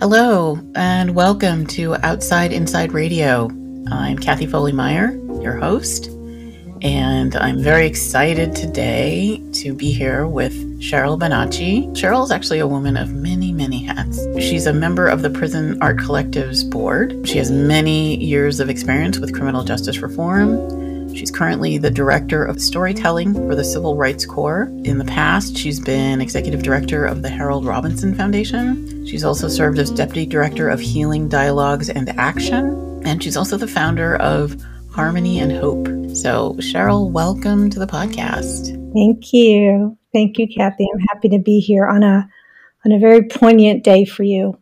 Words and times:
Hello, 0.00 0.58
and 0.74 1.14
welcome 1.14 1.66
to 1.66 1.94
Outside 1.96 2.52
Inside 2.52 2.92
Radio. 2.92 3.50
I'm 3.90 4.18
Kathy 4.18 4.46
Foley 4.46 4.72
Meyer, 4.72 5.10
your 5.42 5.56
host, 5.58 6.06
and 6.82 7.36
I'm 7.36 7.62
very 7.62 7.86
excited 7.86 8.56
today 8.56 9.42
to 9.52 9.74
be 9.74 9.92
here 9.92 10.26
with 10.26 10.80
Cheryl 10.80 11.18
Bonacci. 11.18 11.88
Cheryl 11.90 12.24
is 12.24 12.30
actually 12.30 12.60
a 12.60 12.66
woman 12.66 12.96
of 12.96 13.12
many, 13.12 13.52
many 13.52 13.82
hats. 13.84 14.26
She's 14.38 14.66
a 14.66 14.72
member 14.72 15.06
of 15.06 15.22
the 15.22 15.30
Prison 15.30 15.76
Art 15.82 15.98
Collective's 15.98 16.64
board. 16.64 17.28
She 17.28 17.36
has 17.36 17.50
many 17.50 18.16
years 18.16 18.60
of 18.60 18.70
experience 18.70 19.18
with 19.18 19.34
criminal 19.34 19.64
justice 19.64 19.98
reform 19.98 20.79
She's 21.14 21.30
currently 21.30 21.76
the 21.78 21.90
director 21.90 22.44
of 22.44 22.60
storytelling 22.60 23.34
for 23.34 23.54
the 23.54 23.64
Civil 23.64 23.96
Rights 23.96 24.24
Corps. 24.24 24.64
In 24.84 24.98
the 24.98 25.04
past, 25.04 25.56
she's 25.56 25.80
been 25.80 26.20
executive 26.20 26.62
director 26.62 27.04
of 27.04 27.22
the 27.22 27.28
Harold 27.28 27.66
Robinson 27.66 28.14
Foundation. 28.14 29.06
She's 29.06 29.24
also 29.24 29.48
served 29.48 29.78
as 29.78 29.90
deputy 29.90 30.26
director 30.26 30.68
of 30.68 30.80
Healing 30.80 31.28
Dialogues 31.28 31.90
and 31.90 32.08
Action. 32.18 33.02
And 33.04 33.22
she's 33.22 33.36
also 33.36 33.56
the 33.56 33.66
founder 33.66 34.16
of 34.16 34.56
Harmony 34.92 35.40
and 35.40 35.52
Hope. 35.52 35.86
So, 36.16 36.54
Cheryl, 36.54 37.10
welcome 37.10 37.70
to 37.70 37.78
the 37.78 37.86
podcast. 37.86 38.76
Thank 38.92 39.32
you. 39.32 39.96
Thank 40.12 40.38
you, 40.38 40.48
Kathy. 40.48 40.88
I'm 40.92 41.00
happy 41.12 41.28
to 41.28 41.38
be 41.38 41.60
here 41.60 41.86
on 41.86 42.02
a 42.02 42.28
on 42.84 42.92
a 42.92 42.98
very 42.98 43.28
poignant 43.28 43.84
day 43.84 44.04
for 44.04 44.22
you. 44.22 44.58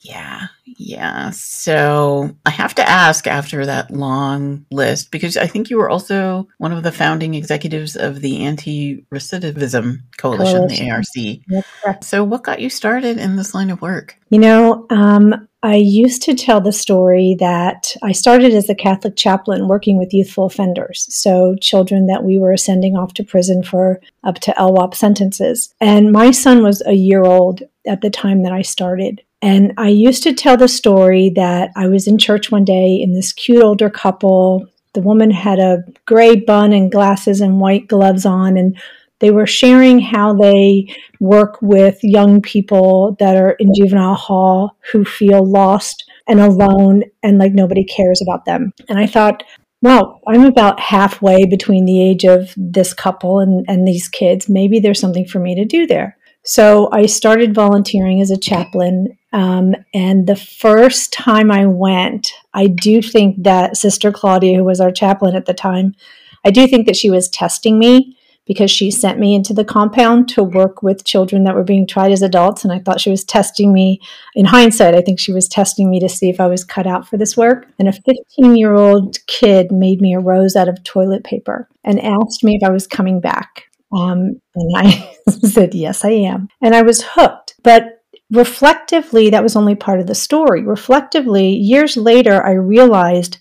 Yeah, 0.00 0.48
yeah. 0.80 1.28
So 1.30 2.34
I 2.46 2.50
have 2.50 2.74
to 2.76 2.88
ask 2.88 3.26
after 3.26 3.66
that 3.66 3.90
long 3.90 4.64
list, 4.70 5.10
because 5.10 5.36
I 5.36 5.46
think 5.46 5.68
you 5.68 5.76
were 5.76 5.90
also 5.90 6.48
one 6.56 6.72
of 6.72 6.82
the 6.82 6.90
founding 6.90 7.34
executives 7.34 7.96
of 7.96 8.22
the 8.22 8.44
Anti 8.44 9.04
Recidivism 9.12 9.98
Coalition, 10.16 10.56
Coalition, 10.56 11.42
the 11.46 11.62
ARC. 11.84 12.02
So, 12.02 12.24
what 12.24 12.44
got 12.44 12.60
you 12.60 12.70
started 12.70 13.18
in 13.18 13.36
this 13.36 13.54
line 13.54 13.68
of 13.68 13.82
work? 13.82 14.16
You 14.30 14.38
know, 14.38 14.86
um, 14.88 15.46
I 15.62 15.74
used 15.74 16.22
to 16.22 16.34
tell 16.34 16.62
the 16.62 16.72
story 16.72 17.36
that 17.38 17.94
I 18.02 18.12
started 18.12 18.54
as 18.54 18.70
a 18.70 18.74
Catholic 18.74 19.16
chaplain 19.16 19.68
working 19.68 19.98
with 19.98 20.14
youthful 20.14 20.46
offenders, 20.46 21.06
so 21.14 21.56
children 21.60 22.06
that 22.06 22.24
we 22.24 22.38
were 22.38 22.56
sending 22.56 22.96
off 22.96 23.12
to 23.14 23.24
prison 23.24 23.62
for 23.62 24.00
up 24.24 24.36
to 24.36 24.52
LWOP 24.52 24.94
sentences. 24.94 25.74
And 25.78 26.10
my 26.10 26.30
son 26.30 26.62
was 26.62 26.82
a 26.86 26.94
year 26.94 27.22
old 27.22 27.62
at 27.86 28.00
the 28.00 28.10
time 28.10 28.44
that 28.44 28.52
I 28.52 28.62
started. 28.62 29.22
And 29.42 29.72
I 29.78 29.88
used 29.88 30.22
to 30.24 30.34
tell 30.34 30.56
the 30.56 30.68
story 30.68 31.30
that 31.36 31.70
I 31.76 31.88
was 31.88 32.06
in 32.06 32.18
church 32.18 32.50
one 32.50 32.64
day 32.64 33.00
and 33.02 33.16
this 33.16 33.32
cute 33.32 33.62
older 33.62 33.88
couple, 33.88 34.66
the 34.92 35.00
woman 35.00 35.30
had 35.30 35.58
a 35.58 35.82
gray 36.04 36.36
bun 36.36 36.72
and 36.72 36.92
glasses 36.92 37.40
and 37.40 37.60
white 37.60 37.88
gloves 37.88 38.26
on, 38.26 38.56
and 38.56 38.78
they 39.20 39.30
were 39.30 39.46
sharing 39.46 40.00
how 40.00 40.34
they 40.34 40.94
work 41.20 41.58
with 41.62 41.98
young 42.02 42.42
people 42.42 43.16
that 43.18 43.36
are 43.36 43.52
in 43.52 43.72
juvenile 43.74 44.14
hall 44.14 44.76
who 44.92 45.04
feel 45.04 45.44
lost 45.44 46.04
and 46.26 46.40
alone 46.40 47.04
and 47.22 47.38
like 47.38 47.52
nobody 47.52 47.84
cares 47.84 48.22
about 48.22 48.44
them. 48.44 48.72
And 48.88 48.98
I 48.98 49.06
thought, 49.06 49.42
well, 49.82 50.20
I'm 50.28 50.44
about 50.44 50.80
halfway 50.80 51.46
between 51.46 51.86
the 51.86 52.02
age 52.02 52.24
of 52.24 52.52
this 52.56 52.92
couple 52.92 53.40
and, 53.40 53.64
and 53.68 53.86
these 53.86 54.08
kids. 54.08 54.48
Maybe 54.48 54.78
there's 54.78 55.00
something 55.00 55.26
for 55.26 55.38
me 55.38 55.54
to 55.54 55.64
do 55.64 55.86
there. 55.86 56.16
So 56.44 56.88
I 56.92 57.06
started 57.06 57.54
volunteering 57.54 58.20
as 58.20 58.30
a 58.30 58.38
chaplain. 58.38 59.16
Um, 59.32 59.74
and 59.94 60.26
the 60.26 60.36
first 60.36 61.12
time 61.12 61.50
I 61.50 61.66
went, 61.66 62.32
I 62.52 62.66
do 62.66 63.00
think 63.00 63.42
that 63.42 63.76
Sister 63.76 64.10
Claudia, 64.10 64.56
who 64.56 64.64
was 64.64 64.80
our 64.80 64.90
chaplain 64.90 65.36
at 65.36 65.46
the 65.46 65.54
time, 65.54 65.94
I 66.44 66.50
do 66.50 66.66
think 66.66 66.86
that 66.86 66.96
she 66.96 67.10
was 67.10 67.28
testing 67.28 67.78
me 67.78 68.16
because 68.46 68.70
she 68.70 68.90
sent 68.90 69.18
me 69.18 69.34
into 69.34 69.54
the 69.54 69.64
compound 69.64 70.28
to 70.28 70.42
work 70.42 70.82
with 70.82 71.04
children 71.04 71.44
that 71.44 71.54
were 71.54 71.62
being 71.62 71.86
tried 71.86 72.10
as 72.10 72.22
adults. 72.22 72.64
And 72.64 72.72
I 72.72 72.80
thought 72.80 73.00
she 73.00 73.10
was 73.10 73.22
testing 73.22 73.72
me. 73.72 74.00
In 74.34 74.46
hindsight, 74.46 74.94
I 74.94 75.02
think 75.02 75.20
she 75.20 75.32
was 75.32 75.46
testing 75.46 75.88
me 75.88 76.00
to 76.00 76.08
see 76.08 76.28
if 76.28 76.40
I 76.40 76.48
was 76.48 76.64
cut 76.64 76.86
out 76.86 77.06
for 77.06 77.16
this 77.16 77.36
work. 77.36 77.68
And 77.78 77.86
a 77.86 77.92
15 77.92 78.56
year 78.56 78.74
old 78.74 79.24
kid 79.28 79.70
made 79.70 80.00
me 80.00 80.14
a 80.14 80.20
rose 80.20 80.56
out 80.56 80.68
of 80.68 80.82
toilet 80.82 81.22
paper 81.22 81.68
and 81.84 82.00
asked 82.00 82.42
me 82.42 82.58
if 82.60 82.68
I 82.68 82.72
was 82.72 82.88
coming 82.88 83.20
back. 83.20 83.66
Um, 83.92 84.40
and 84.56 84.76
I 84.76 85.16
said, 85.28 85.74
Yes, 85.74 86.04
I 86.04 86.10
am. 86.10 86.48
And 86.60 86.74
I 86.74 86.82
was 86.82 87.04
hooked. 87.04 87.54
But 87.62 87.99
reflectively, 88.30 89.30
that 89.30 89.42
was 89.42 89.56
only 89.56 89.74
part 89.74 90.00
of 90.00 90.06
the 90.06 90.14
story. 90.14 90.62
Reflectively, 90.62 91.48
years 91.48 91.96
later, 91.96 92.44
I 92.44 92.52
realized 92.52 93.38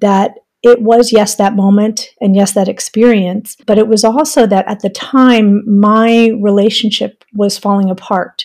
that 0.00 0.34
it 0.62 0.82
was, 0.82 1.12
yes, 1.12 1.36
that 1.36 1.54
moment 1.54 2.08
and 2.20 2.34
yes, 2.34 2.52
that 2.52 2.68
experience. 2.68 3.56
But 3.66 3.78
it 3.78 3.88
was 3.88 4.04
also 4.04 4.46
that 4.46 4.68
at 4.68 4.80
the 4.80 4.90
time, 4.90 5.62
my 5.80 6.32
relationship 6.40 7.24
was 7.32 7.58
falling 7.58 7.90
apart. 7.90 8.44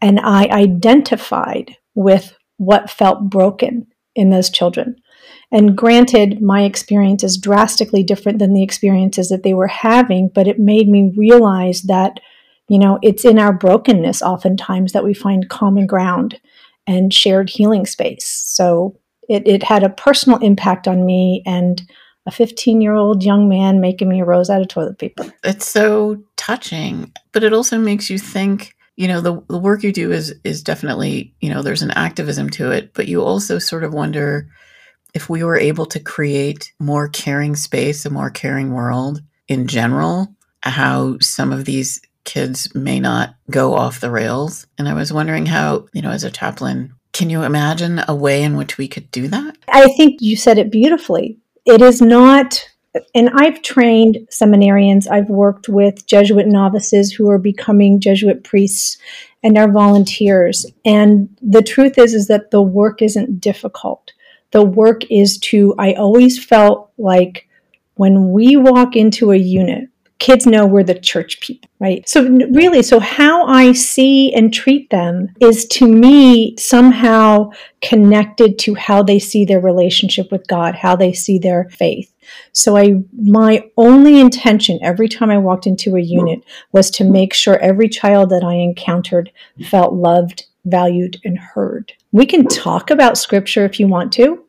And 0.00 0.20
I 0.20 0.44
identified 0.44 1.76
with 1.94 2.34
what 2.58 2.90
felt 2.90 3.30
broken 3.30 3.86
in 4.14 4.30
those 4.30 4.50
children. 4.50 4.96
And 5.50 5.76
granted, 5.76 6.42
my 6.42 6.64
experience 6.64 7.24
is 7.24 7.38
drastically 7.38 8.02
different 8.02 8.38
than 8.38 8.52
the 8.52 8.62
experiences 8.62 9.30
that 9.30 9.42
they 9.42 9.54
were 9.54 9.68
having, 9.68 10.30
but 10.34 10.46
it 10.46 10.58
made 10.58 10.88
me 10.88 11.12
realize 11.16 11.82
that, 11.82 12.20
you 12.68 12.78
know, 12.78 12.98
it's 13.02 13.24
in 13.24 13.38
our 13.38 13.52
brokenness 13.52 14.22
oftentimes 14.22 14.92
that 14.92 15.04
we 15.04 15.14
find 15.14 15.48
common 15.48 15.86
ground 15.86 16.40
and 16.86 17.12
shared 17.12 17.50
healing 17.50 17.86
space. 17.86 18.26
So 18.26 18.96
it, 19.28 19.46
it 19.46 19.62
had 19.62 19.82
a 19.82 19.90
personal 19.90 20.38
impact 20.38 20.88
on 20.88 21.04
me 21.04 21.42
and 21.46 21.82
a 22.26 22.30
15 22.30 22.80
year 22.80 22.94
old 22.94 23.22
young 23.22 23.48
man 23.48 23.80
making 23.80 24.08
me 24.08 24.20
a 24.20 24.24
rose 24.24 24.50
out 24.50 24.60
of 24.60 24.68
toilet 24.68 24.98
paper. 24.98 25.32
It's 25.44 25.66
so 25.66 26.22
touching, 26.36 27.12
but 27.32 27.42
it 27.42 27.52
also 27.52 27.78
makes 27.78 28.10
you 28.10 28.18
think 28.18 28.74
you 28.96 29.06
know 29.06 29.20
the, 29.20 29.40
the 29.48 29.58
work 29.58 29.84
you 29.84 29.92
do 29.92 30.10
is 30.10 30.34
is 30.42 30.62
definitely 30.62 31.32
you 31.40 31.54
know 31.54 31.62
there's 31.62 31.82
an 31.82 31.92
activism 31.92 32.50
to 32.50 32.72
it 32.72 32.92
but 32.94 33.06
you 33.06 33.22
also 33.22 33.60
sort 33.60 33.84
of 33.84 33.94
wonder 33.94 34.48
if 35.14 35.28
we 35.28 35.42
were 35.42 35.58
able 35.58 35.86
to 35.86 36.00
create 36.00 36.72
more 36.78 37.08
caring 37.08 37.56
space, 37.56 38.04
a 38.04 38.10
more 38.10 38.30
caring 38.30 38.72
world 38.72 39.20
in 39.46 39.66
general, 39.66 40.28
how 40.62 41.18
some 41.20 41.52
of 41.52 41.64
these 41.64 42.00
kids 42.28 42.74
may 42.74 43.00
not 43.00 43.34
go 43.50 43.74
off 43.74 44.00
the 44.00 44.10
rails. 44.10 44.66
And 44.76 44.88
I 44.88 44.94
was 44.94 45.12
wondering 45.12 45.46
how, 45.46 45.88
you 45.92 46.02
know, 46.02 46.10
as 46.10 46.24
a 46.24 46.30
chaplain, 46.30 46.94
can 47.12 47.30
you 47.30 47.42
imagine 47.42 48.02
a 48.06 48.14
way 48.14 48.42
in 48.42 48.56
which 48.56 48.78
we 48.78 48.86
could 48.86 49.10
do 49.10 49.28
that? 49.28 49.56
I 49.68 49.88
think 49.96 50.20
you 50.20 50.36
said 50.36 50.58
it 50.58 50.70
beautifully. 50.70 51.38
It 51.64 51.82
is 51.82 52.00
not, 52.00 52.62
and 53.14 53.30
I've 53.34 53.62
trained 53.62 54.18
seminarians, 54.30 55.10
I've 55.10 55.30
worked 55.30 55.68
with 55.68 56.06
Jesuit 56.06 56.46
novices 56.46 57.12
who 57.12 57.28
are 57.30 57.38
becoming 57.38 58.00
Jesuit 58.00 58.44
priests 58.44 58.98
and 59.42 59.56
our 59.56 59.70
volunteers. 59.70 60.66
And 60.84 61.28
the 61.40 61.62
truth 61.62 61.98
is, 61.98 62.14
is 62.14 62.28
that 62.28 62.50
the 62.50 62.62
work 62.62 63.02
isn't 63.02 63.40
difficult 63.40 64.12
the 64.50 64.62
work 64.62 65.02
is 65.10 65.38
to, 65.38 65.74
I 65.78 65.94
always 65.94 66.42
felt 66.42 66.90
like 66.96 67.48
when 67.94 68.32
we 68.32 68.56
walk 68.56 68.96
into 68.96 69.32
a 69.32 69.36
unit, 69.36 69.88
kids 70.18 70.46
know 70.46 70.66
we're 70.66 70.82
the 70.82 70.98
church 70.98 71.40
people, 71.40 71.70
right? 71.78 72.08
So, 72.08 72.28
really, 72.28 72.82
so 72.82 72.98
how 72.98 73.46
I 73.46 73.72
see 73.72 74.32
and 74.34 74.52
treat 74.52 74.90
them 74.90 75.28
is 75.40 75.64
to 75.66 75.86
me 75.86 76.56
somehow 76.56 77.50
connected 77.82 78.58
to 78.60 78.74
how 78.74 79.02
they 79.02 79.18
see 79.18 79.44
their 79.44 79.60
relationship 79.60 80.32
with 80.32 80.46
God, 80.48 80.74
how 80.74 80.96
they 80.96 81.12
see 81.12 81.38
their 81.38 81.68
faith. 81.70 82.12
So, 82.52 82.76
I, 82.76 83.02
my 83.16 83.70
only 83.76 84.18
intention 84.18 84.78
every 84.82 85.08
time 85.08 85.30
I 85.30 85.38
walked 85.38 85.66
into 85.66 85.96
a 85.96 86.00
unit 86.00 86.40
was 86.72 86.90
to 86.92 87.04
make 87.04 87.32
sure 87.32 87.58
every 87.58 87.88
child 87.88 88.30
that 88.30 88.42
I 88.42 88.54
encountered 88.54 89.30
felt 89.70 89.94
loved, 89.94 90.46
valued, 90.64 91.18
and 91.24 91.38
heard. 91.38 91.92
We 92.10 92.26
can 92.26 92.46
talk 92.46 92.90
about 92.90 93.18
scripture 93.18 93.64
if 93.64 93.78
you 93.78 93.86
want 93.86 94.12
to. 94.14 94.44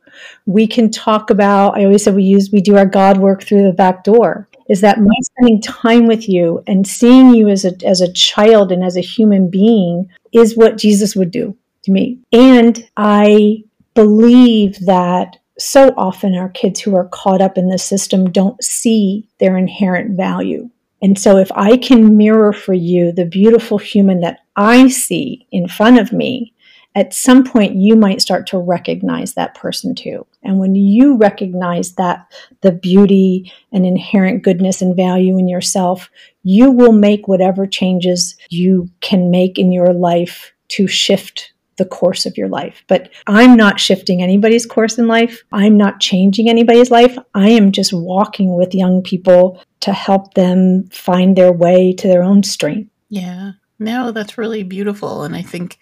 We 0.45 0.67
can 0.67 0.91
talk 0.91 1.29
about, 1.29 1.77
I 1.77 1.85
always 1.85 2.03
said 2.03 2.15
we 2.15 2.23
use, 2.23 2.49
we 2.51 2.61
do 2.61 2.75
our 2.75 2.85
God 2.85 3.17
work 3.17 3.43
through 3.43 3.63
the 3.63 3.73
back 3.73 4.03
door. 4.03 4.48
Is 4.69 4.81
that 4.81 4.99
my 4.99 5.15
spending 5.21 5.61
time 5.61 6.07
with 6.07 6.29
you 6.29 6.63
and 6.67 6.87
seeing 6.87 7.33
you 7.33 7.49
as 7.49 7.65
a, 7.65 7.73
as 7.85 8.01
a 8.01 8.13
child 8.13 8.71
and 8.71 8.83
as 8.83 8.95
a 8.95 9.01
human 9.01 9.49
being 9.49 10.09
is 10.31 10.55
what 10.55 10.77
Jesus 10.77 11.15
would 11.15 11.31
do 11.31 11.57
to 11.83 11.91
me. 11.91 12.19
And 12.31 12.87
I 12.95 13.63
believe 13.95 14.77
that 14.85 15.37
so 15.57 15.93
often 15.97 16.35
our 16.35 16.49
kids 16.49 16.79
who 16.79 16.95
are 16.95 17.09
caught 17.09 17.41
up 17.41 17.57
in 17.57 17.69
the 17.69 17.77
system 17.77 18.31
don't 18.31 18.63
see 18.63 19.27
their 19.39 19.57
inherent 19.57 20.15
value. 20.15 20.69
And 21.01 21.17
so 21.17 21.37
if 21.37 21.51
I 21.53 21.77
can 21.77 22.17
mirror 22.17 22.53
for 22.53 22.73
you 22.73 23.11
the 23.11 23.25
beautiful 23.25 23.77
human 23.77 24.21
that 24.21 24.39
I 24.55 24.89
see 24.89 25.47
in 25.51 25.67
front 25.67 25.99
of 25.99 26.11
me, 26.11 26.53
at 26.95 27.13
some 27.13 27.43
point 27.43 27.75
you 27.75 27.95
might 27.95 28.21
start 28.21 28.47
to 28.47 28.57
recognize 28.57 29.33
that 29.33 29.55
person 29.55 29.95
too. 29.95 30.25
And 30.43 30.59
when 30.59 30.75
you 30.75 31.17
recognize 31.17 31.93
that 31.93 32.25
the 32.61 32.71
beauty 32.71 33.51
and 33.71 33.85
inherent 33.85 34.43
goodness 34.43 34.81
and 34.81 34.95
value 34.95 35.37
in 35.37 35.47
yourself, 35.47 36.09
you 36.43 36.71
will 36.71 36.91
make 36.91 37.27
whatever 37.27 37.67
changes 37.67 38.35
you 38.49 38.89
can 39.01 39.29
make 39.29 39.59
in 39.59 39.71
your 39.71 39.93
life 39.93 40.51
to 40.69 40.87
shift 40.87 41.53
the 41.77 41.85
course 41.85 42.25
of 42.25 42.37
your 42.37 42.49
life. 42.49 42.83
But 42.87 43.09
I'm 43.25 43.55
not 43.55 43.79
shifting 43.79 44.21
anybody's 44.21 44.65
course 44.65 44.97
in 44.97 45.07
life. 45.07 45.43
I'm 45.51 45.77
not 45.77 45.99
changing 45.99 46.49
anybody's 46.49 46.91
life. 46.91 47.17
I 47.33 47.49
am 47.49 47.71
just 47.71 47.93
walking 47.93 48.55
with 48.55 48.75
young 48.75 49.01
people 49.01 49.63
to 49.81 49.93
help 49.93 50.33
them 50.33 50.89
find 50.91 51.35
their 51.35 51.53
way 51.53 51.93
to 51.93 52.07
their 52.07 52.21
own 52.21 52.43
strength. 52.43 52.91
Yeah. 53.09 53.53
No, 53.79 54.11
that's 54.11 54.37
really 54.37 54.63
beautiful. 54.63 55.23
And 55.23 55.35
I 55.35 55.41
think 55.41 55.79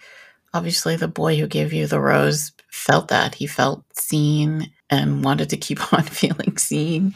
obviously 0.58 0.96
the 0.96 1.08
boy 1.08 1.38
who 1.38 1.46
gave 1.48 1.72
you 1.72 1.86
the 1.86 2.00
rose 2.00 2.52
felt 2.72 3.10
that. 3.10 3.36
He 3.36 3.46
felt 3.46 3.84
seen 3.96 4.72
and 4.90 5.24
wanted 5.24 5.52
to 5.52 5.58
keep 5.58 5.94
on 5.94 6.04
feeling 6.04 6.58
seen. 6.58 7.14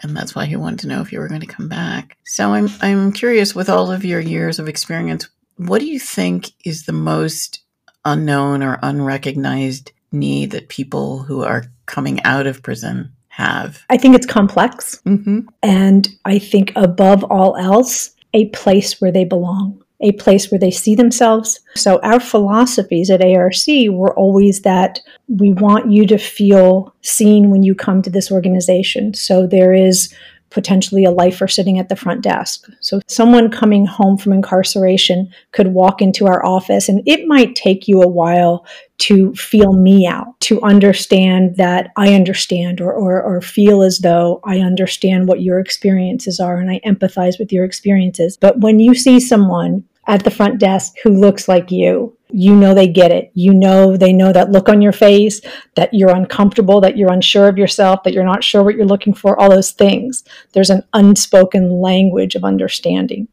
And 0.00 0.14
that's 0.16 0.34
why 0.34 0.44
he 0.44 0.56
wanted 0.56 0.80
to 0.80 0.88
know 0.88 1.00
if 1.00 1.10
you 1.10 1.20
were 1.20 1.28
going 1.28 1.40
to 1.40 1.46
come 1.46 1.68
back. 1.68 2.18
So 2.24 2.52
I'm 2.52 2.68
I'm 2.80 3.12
curious 3.12 3.54
with 3.54 3.68
all 3.68 3.90
of 3.90 4.04
your 4.04 4.20
years 4.20 4.58
of 4.58 4.68
experience, 4.68 5.28
what 5.56 5.80
do 5.80 5.86
you 5.86 5.98
think 5.98 6.50
is 6.64 6.84
the 6.84 6.92
most 6.92 7.60
unknown 8.04 8.62
or 8.62 8.78
unrecognized 8.82 9.92
need 10.10 10.50
that 10.50 10.68
people 10.68 11.22
who 11.22 11.42
are 11.42 11.64
coming 11.86 12.22
out 12.24 12.46
of 12.46 12.62
prison 12.62 13.12
have? 13.28 13.84
I 13.88 13.96
think 13.96 14.16
it's 14.16 14.26
complex. 14.26 15.00
Mm-hmm. 15.06 15.40
And 15.62 16.08
I 16.24 16.38
think 16.38 16.72
above 16.74 17.24
all 17.24 17.56
else, 17.56 18.10
a 18.34 18.48
place 18.48 19.00
where 19.00 19.12
they 19.12 19.24
belong 19.24 19.81
a 20.02 20.12
place 20.12 20.50
where 20.50 20.58
they 20.58 20.70
see 20.70 20.94
themselves. 20.94 21.60
So, 21.74 22.00
our 22.02 22.20
philosophies 22.20 23.10
at 23.10 23.24
ARC 23.24 23.54
were 23.88 24.14
always 24.14 24.62
that 24.62 25.00
we 25.28 25.52
want 25.52 25.90
you 25.90 26.06
to 26.06 26.18
feel 26.18 26.94
seen 27.02 27.50
when 27.50 27.62
you 27.62 27.74
come 27.74 28.02
to 28.02 28.10
this 28.10 28.30
organization. 28.30 29.14
So, 29.14 29.46
there 29.46 29.72
is 29.72 30.12
potentially 30.50 31.04
a 31.04 31.10
lifer 31.10 31.48
sitting 31.48 31.78
at 31.78 31.88
the 31.88 31.96
front 31.96 32.20
desk. 32.20 32.68
So, 32.80 33.00
someone 33.06 33.50
coming 33.50 33.86
home 33.86 34.18
from 34.18 34.32
incarceration 34.32 35.32
could 35.52 35.68
walk 35.68 36.02
into 36.02 36.26
our 36.26 36.44
office, 36.44 36.88
and 36.88 37.02
it 37.06 37.26
might 37.26 37.54
take 37.54 37.88
you 37.88 38.02
a 38.02 38.08
while 38.08 38.66
to 38.98 39.34
feel 39.34 39.72
me 39.72 40.06
out, 40.06 40.38
to 40.40 40.62
understand 40.62 41.56
that 41.56 41.90
I 41.96 42.14
understand, 42.14 42.80
or, 42.80 42.92
or, 42.92 43.20
or, 43.22 43.40
feel 43.40 43.82
as 43.82 43.98
though 43.98 44.40
I 44.44 44.60
understand 44.60 45.26
what 45.26 45.40
your 45.40 45.58
experiences 45.58 46.38
are 46.38 46.58
and 46.58 46.70
I 46.70 46.80
empathize 46.86 47.36
with 47.38 47.52
your 47.52 47.64
experiences. 47.64 48.36
But 48.36 48.60
when 48.60 48.78
you 48.78 48.94
see 48.94 49.18
someone 49.18 49.82
at 50.06 50.24
the 50.24 50.30
front 50.30 50.58
desk 50.58 50.94
who 51.02 51.10
looks 51.10 51.48
like 51.48 51.70
you. 51.70 52.16
You 52.28 52.56
know 52.56 52.74
they 52.74 52.88
get 52.88 53.12
it. 53.12 53.30
You 53.34 53.52
know 53.52 53.96
they 53.96 54.12
know 54.12 54.32
that 54.32 54.50
look 54.50 54.68
on 54.68 54.82
your 54.82 54.92
face, 54.92 55.40
that 55.76 55.90
you're 55.92 56.14
uncomfortable, 56.14 56.80
that 56.80 56.96
you're 56.96 57.12
unsure 57.12 57.48
of 57.48 57.58
yourself, 57.58 58.02
that 58.02 58.12
you're 58.12 58.24
not 58.24 58.42
sure 58.42 58.62
what 58.64 58.74
you're 58.74 58.86
looking 58.86 59.14
for, 59.14 59.38
all 59.38 59.50
those 59.50 59.72
things. 59.72 60.24
There's 60.52 60.70
an 60.70 60.82
unspoken 60.92 61.70
language 61.70 62.34
of 62.34 62.44
understanding. 62.44 63.28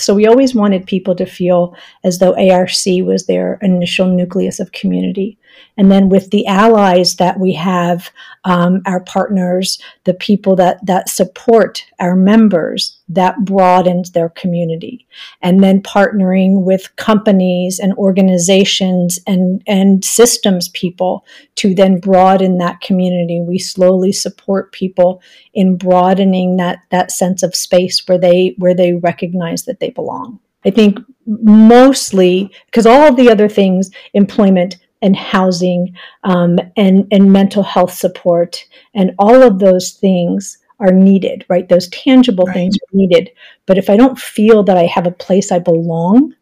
So 0.00 0.14
we 0.14 0.26
always 0.26 0.54
wanted 0.54 0.86
people 0.86 1.14
to 1.16 1.26
feel 1.26 1.76
as 2.04 2.18
though 2.18 2.34
ARC 2.36 2.70
was 3.04 3.26
their 3.26 3.58
initial 3.62 4.06
nucleus 4.06 4.60
of 4.60 4.72
community. 4.72 5.38
And 5.76 5.90
then 5.92 6.08
with 6.08 6.30
the 6.30 6.46
allies 6.46 7.16
that 7.16 7.38
we 7.38 7.52
have, 7.54 8.10
um, 8.44 8.82
our 8.86 9.00
partners, 9.00 9.80
the 10.04 10.14
people 10.14 10.56
that, 10.56 10.84
that 10.86 11.08
support 11.08 11.84
our 12.00 12.16
members, 12.16 12.98
that 13.08 13.44
broadens 13.44 14.10
their 14.10 14.28
community. 14.28 15.06
And 15.40 15.62
then 15.62 15.82
partnering 15.82 16.62
with 16.64 16.94
companies 16.96 17.78
and 17.78 17.92
organizations 17.94 19.18
and, 19.26 19.62
and 19.66 20.04
systems 20.04 20.68
people 20.70 21.24
to 21.56 21.74
then 21.74 22.00
broaden 22.00 22.58
that 22.58 22.80
community. 22.80 23.40
We 23.40 23.58
slowly 23.58 24.12
support 24.12 24.72
people 24.72 25.22
in 25.54 25.76
broadening 25.76 26.56
that, 26.56 26.80
that 26.90 27.10
sense 27.10 27.42
of 27.42 27.54
space 27.54 28.06
where 28.06 28.18
they, 28.18 28.54
where 28.58 28.74
they 28.74 28.94
recognize 28.94 29.64
that 29.64 29.80
they 29.80 29.87
belong. 29.90 30.40
I 30.64 30.70
think 30.70 30.98
mostly 31.26 32.50
because 32.66 32.86
all 32.86 33.08
of 33.08 33.16
the 33.16 33.30
other 33.30 33.48
things, 33.48 33.90
employment, 34.14 34.76
and 35.02 35.16
housing 35.16 35.94
um, 36.24 36.58
and, 36.76 37.06
and 37.12 37.32
mental 37.32 37.62
health 37.62 37.92
support 37.92 38.64
and 38.94 39.12
all 39.18 39.42
of 39.42 39.58
those 39.58 39.92
things 39.92 40.58
are 40.80 40.92
needed 40.92 41.44
right 41.48 41.68
those 41.68 41.88
tangible 41.88 42.44
right. 42.44 42.54
things 42.54 42.76
are 42.76 42.96
needed 42.96 43.30
but 43.66 43.78
if 43.78 43.90
i 43.90 43.96
don't 43.96 44.18
feel 44.18 44.62
that 44.62 44.76
i 44.76 44.84
have 44.84 45.06
a 45.06 45.12
place 45.12 45.50
i 45.50 45.58
belong 45.58 46.32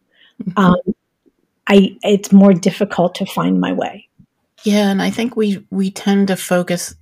mm-hmm. 0.42 0.58
um, 0.58 0.76
i 1.68 1.96
it's 2.02 2.32
more 2.32 2.52
difficult 2.52 3.14
to 3.14 3.24
find 3.24 3.60
my 3.60 3.72
way 3.72 4.06
yeah 4.64 4.90
and 4.90 5.00
i 5.00 5.08
think 5.08 5.36
we 5.36 5.64
we 5.70 5.90
tend 5.90 6.28
to 6.28 6.36
focus 6.36 6.94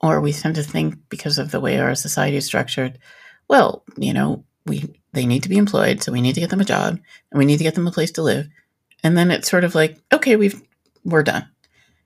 or 0.00 0.20
we 0.20 0.32
tend 0.32 0.56
to 0.56 0.64
think 0.64 0.96
because 1.08 1.38
of 1.38 1.52
the 1.52 1.60
way 1.60 1.78
our 1.78 1.94
society 1.94 2.36
is 2.36 2.44
structured 2.44 2.98
well 3.48 3.84
you 3.96 4.12
know 4.12 4.44
we 4.66 4.92
they 5.14 5.26
need 5.26 5.42
to 5.42 5.48
be 5.48 5.56
employed 5.56 6.02
so 6.02 6.12
we 6.12 6.20
need 6.20 6.34
to 6.34 6.40
get 6.40 6.50
them 6.50 6.60
a 6.60 6.64
job 6.64 6.98
and 7.30 7.38
we 7.38 7.44
need 7.44 7.58
to 7.58 7.64
get 7.64 7.74
them 7.74 7.86
a 7.86 7.92
place 7.92 8.10
to 8.10 8.22
live 8.22 8.48
and 9.02 9.16
then 9.16 9.30
it's 9.30 9.50
sort 9.50 9.64
of 9.64 9.74
like 9.74 9.98
okay 10.12 10.36
we've 10.36 10.62
we're 11.04 11.22
done. 11.22 11.48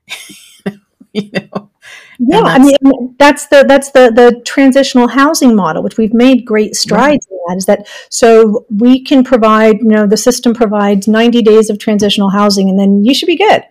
you 1.12 1.30
know. 1.32 1.70
Yeah, 2.18 2.40
I 2.40 2.58
mean 2.58 3.14
that's 3.18 3.46
the 3.46 3.64
that's 3.66 3.92
the 3.92 4.10
the 4.14 4.42
transitional 4.44 5.08
housing 5.08 5.54
model, 5.54 5.82
which 5.82 5.96
we've 5.96 6.12
made 6.12 6.44
great 6.44 6.74
strides 6.74 7.26
right. 7.30 7.38
in. 7.38 7.38
That 7.48 7.56
is 7.56 7.66
that 7.66 7.88
so 8.10 8.66
we 8.70 9.04
can 9.04 9.22
provide, 9.22 9.78
you 9.78 9.88
know, 9.88 10.06
the 10.06 10.16
system 10.16 10.52
provides 10.52 11.06
ninety 11.06 11.42
days 11.42 11.70
of 11.70 11.78
transitional 11.78 12.30
housing, 12.30 12.68
and 12.68 12.78
then 12.78 13.04
you 13.04 13.14
should 13.14 13.26
be 13.26 13.36
good. 13.36 13.62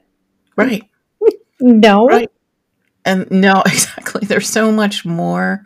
Right. 0.55 0.83
no. 1.59 2.07
Right. 2.07 2.31
And 3.03 3.29
no, 3.29 3.61
exactly. 3.65 4.25
There's 4.25 4.49
so 4.49 4.71
much 4.71 5.05
more. 5.05 5.63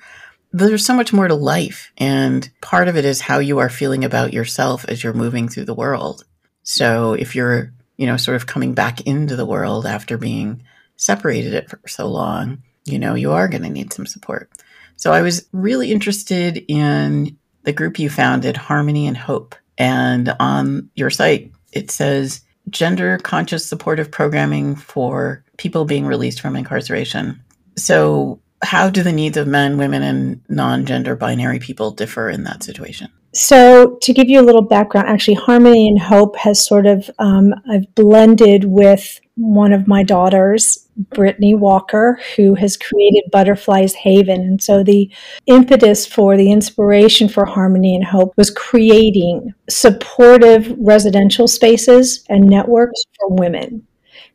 There's 0.53 0.85
so 0.85 0.95
much 0.95 1.13
more 1.13 1.27
to 1.27 1.35
life, 1.35 1.91
and 1.97 2.49
part 2.61 2.87
of 2.87 2.97
it 2.97 3.05
is 3.05 3.21
how 3.21 3.39
you 3.39 3.59
are 3.59 3.69
feeling 3.69 4.03
about 4.03 4.33
yourself 4.33 4.85
as 4.89 5.03
you're 5.03 5.13
moving 5.13 5.47
through 5.47 5.65
the 5.65 5.73
world. 5.73 6.25
So 6.63 7.13
if 7.13 7.35
you're 7.35 7.73
you 8.01 8.07
know, 8.07 8.17
sort 8.17 8.35
of 8.35 8.47
coming 8.47 8.73
back 8.73 9.01
into 9.01 9.35
the 9.35 9.45
world 9.45 9.85
after 9.85 10.17
being 10.17 10.63
separated 10.95 11.53
it 11.53 11.69
for 11.69 11.79
so 11.87 12.07
long, 12.07 12.63
you 12.83 12.97
know, 12.97 13.13
you 13.13 13.31
are 13.31 13.47
going 13.47 13.61
to 13.61 13.69
need 13.69 13.93
some 13.93 14.07
support. 14.07 14.49
So 14.95 15.13
I 15.13 15.21
was 15.21 15.47
really 15.51 15.91
interested 15.91 16.65
in 16.67 17.37
the 17.61 17.73
group 17.73 17.99
you 17.99 18.09
founded, 18.09 18.57
Harmony 18.57 19.05
and 19.05 19.15
Hope. 19.15 19.53
And 19.77 20.35
on 20.39 20.89
your 20.95 21.11
site, 21.11 21.51
it 21.73 21.91
says 21.91 22.41
gender 22.71 23.19
conscious 23.19 23.67
supportive 23.67 24.09
programming 24.09 24.75
for 24.75 25.45
people 25.57 25.85
being 25.85 26.07
released 26.07 26.41
from 26.41 26.55
incarceration. 26.55 27.39
So, 27.77 28.40
how 28.63 28.89
do 28.89 29.03
the 29.03 29.11
needs 29.11 29.37
of 29.37 29.47
men, 29.47 29.77
women, 29.77 30.03
and 30.03 30.41
non 30.49 30.85
gender 30.85 31.15
binary 31.15 31.59
people 31.59 31.91
differ 31.91 32.29
in 32.29 32.43
that 32.43 32.63
situation? 32.63 33.09
So, 33.33 33.97
to 34.01 34.13
give 34.13 34.29
you 34.29 34.41
a 34.41 34.43
little 34.43 34.61
background, 34.61 35.07
actually, 35.07 35.35
Harmony 35.35 35.87
and 35.87 35.99
Hope 35.99 36.35
has 36.37 36.65
sort 36.65 36.85
of 36.85 37.09
um, 37.17 37.53
I've 37.69 37.93
blended 37.95 38.65
with 38.65 39.19
one 39.35 39.71
of 39.71 39.87
my 39.87 40.03
daughters, 40.03 40.89
Brittany 40.97 41.55
Walker, 41.55 42.19
who 42.35 42.55
has 42.55 42.75
created 42.75 43.23
Butterflies 43.31 43.93
Haven. 43.93 44.41
And 44.41 44.61
so, 44.61 44.83
the 44.83 45.09
impetus 45.47 46.05
for 46.05 46.35
the 46.35 46.51
inspiration 46.51 47.29
for 47.29 47.45
Harmony 47.45 47.95
and 47.95 48.03
Hope 48.03 48.33
was 48.35 48.51
creating 48.51 49.53
supportive 49.69 50.75
residential 50.77 51.47
spaces 51.47 52.25
and 52.29 52.45
networks 52.45 53.01
for 53.17 53.29
women, 53.29 53.87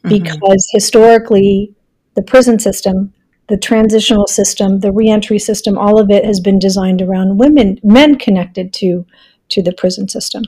mm-hmm. 0.04 0.08
because 0.08 0.66
historically, 0.72 1.74
the 2.14 2.22
prison 2.22 2.58
system 2.58 3.12
the 3.48 3.56
transitional 3.56 4.26
system, 4.26 4.80
the 4.80 4.92
reentry 4.92 5.38
system, 5.38 5.78
all 5.78 6.00
of 6.00 6.10
it 6.10 6.24
has 6.24 6.40
been 6.40 6.58
designed 6.58 7.02
around 7.02 7.38
women, 7.38 7.78
men 7.82 8.16
connected 8.16 8.72
to 8.74 9.06
to 9.48 9.62
the 9.62 9.72
prison 9.72 10.08
system, 10.08 10.42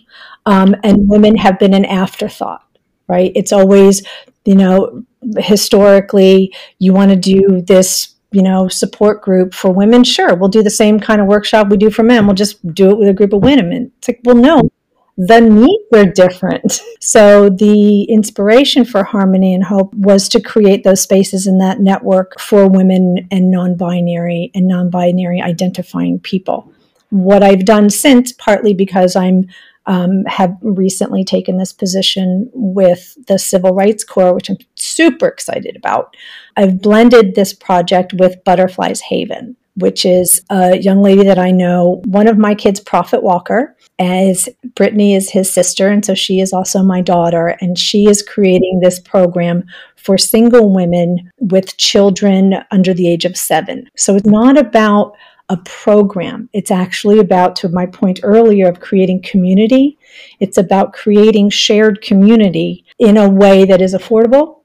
um, 0.46 0.74
and 0.82 1.08
women 1.08 1.36
have 1.36 1.58
been 1.58 1.74
an 1.74 1.84
afterthought. 1.84 2.64
Right? 3.06 3.32
It's 3.34 3.52
always, 3.52 4.06
you 4.44 4.54
know, 4.54 5.04
historically, 5.38 6.52
you 6.78 6.92
want 6.92 7.10
to 7.10 7.16
do 7.16 7.62
this 7.62 8.14
you 8.30 8.42
know, 8.42 8.68
support 8.68 9.22
group 9.22 9.54
for 9.54 9.70
women, 9.72 10.04
sure, 10.04 10.34
we'll 10.34 10.48
do 10.48 10.62
the 10.62 10.70
same 10.70 11.00
kind 11.00 11.20
of 11.20 11.26
workshop 11.26 11.68
we 11.68 11.76
do 11.76 11.90
for 11.90 12.02
men. 12.02 12.26
We'll 12.26 12.34
just 12.34 12.74
do 12.74 12.90
it 12.90 12.98
with 12.98 13.08
a 13.08 13.14
group 13.14 13.32
of 13.32 13.42
women. 13.42 13.90
It's 13.98 14.08
like, 14.08 14.20
well, 14.24 14.36
no, 14.36 14.70
the 15.18 15.40
needs 15.40 15.84
are 15.92 16.10
different. 16.10 16.80
So 17.00 17.48
the 17.48 18.02
inspiration 18.04 18.84
for 18.84 19.02
Harmony 19.02 19.54
and 19.54 19.64
Hope 19.64 19.94
was 19.94 20.28
to 20.30 20.42
create 20.42 20.84
those 20.84 21.00
spaces 21.00 21.46
in 21.46 21.56
that 21.58 21.80
network 21.80 22.38
for 22.38 22.68
women 22.68 23.28
and 23.30 23.50
non-binary 23.50 24.50
and 24.54 24.66
non-binary 24.66 25.40
identifying 25.40 26.18
people. 26.18 26.70
What 27.10 27.42
I've 27.42 27.64
done 27.64 27.88
since, 27.88 28.32
partly 28.32 28.74
because 28.74 29.16
I'm 29.16 29.46
um, 29.86 30.24
have 30.26 30.54
recently 30.60 31.24
taken 31.24 31.56
this 31.56 31.72
position 31.72 32.50
with 32.52 33.16
the 33.26 33.38
Civil 33.38 33.74
Rights 33.74 34.04
Corps, 34.04 34.34
which 34.34 34.50
I'm 34.50 34.58
super 34.74 35.26
excited 35.26 35.76
about. 35.76 36.14
I've 36.56 36.82
blended 36.82 37.34
this 37.34 37.54
project 37.54 38.12
with 38.12 38.44
Butterflies 38.44 39.00
Haven, 39.00 39.56
which 39.78 40.04
is 40.04 40.42
a 40.50 40.78
young 40.78 41.02
lady 41.02 41.24
that 41.24 41.38
I 41.38 41.50
know, 41.50 42.02
one 42.04 42.28
of 42.28 42.38
my 42.38 42.54
kids, 42.54 42.80
Prophet 42.80 43.22
Walker, 43.22 43.76
as 43.98 44.48
Brittany 44.74 45.14
is 45.14 45.30
his 45.30 45.52
sister, 45.52 45.88
and 45.88 46.04
so 46.04 46.14
she 46.14 46.40
is 46.40 46.52
also 46.52 46.82
my 46.82 47.00
daughter, 47.00 47.56
and 47.60 47.78
she 47.78 48.08
is 48.08 48.22
creating 48.22 48.80
this 48.80 49.00
program 49.00 49.64
for 49.96 50.16
single 50.16 50.72
women 50.72 51.30
with 51.38 51.76
children 51.76 52.54
under 52.70 52.94
the 52.94 53.08
age 53.08 53.24
of 53.24 53.36
seven. 53.36 53.88
So 53.96 54.14
it's 54.14 54.26
not 54.26 54.56
about 54.56 55.14
a 55.48 55.56
program. 55.58 56.48
It's 56.52 56.70
actually 56.70 57.18
about, 57.18 57.56
to 57.56 57.68
my 57.70 57.86
point 57.86 58.20
earlier, 58.22 58.68
of 58.68 58.80
creating 58.80 59.22
community. 59.22 59.98
It's 60.40 60.58
about 60.58 60.92
creating 60.92 61.50
shared 61.50 62.02
community 62.02 62.84
in 62.98 63.16
a 63.16 63.28
way 63.28 63.64
that 63.64 63.80
is 63.80 63.94
affordable 63.94 64.57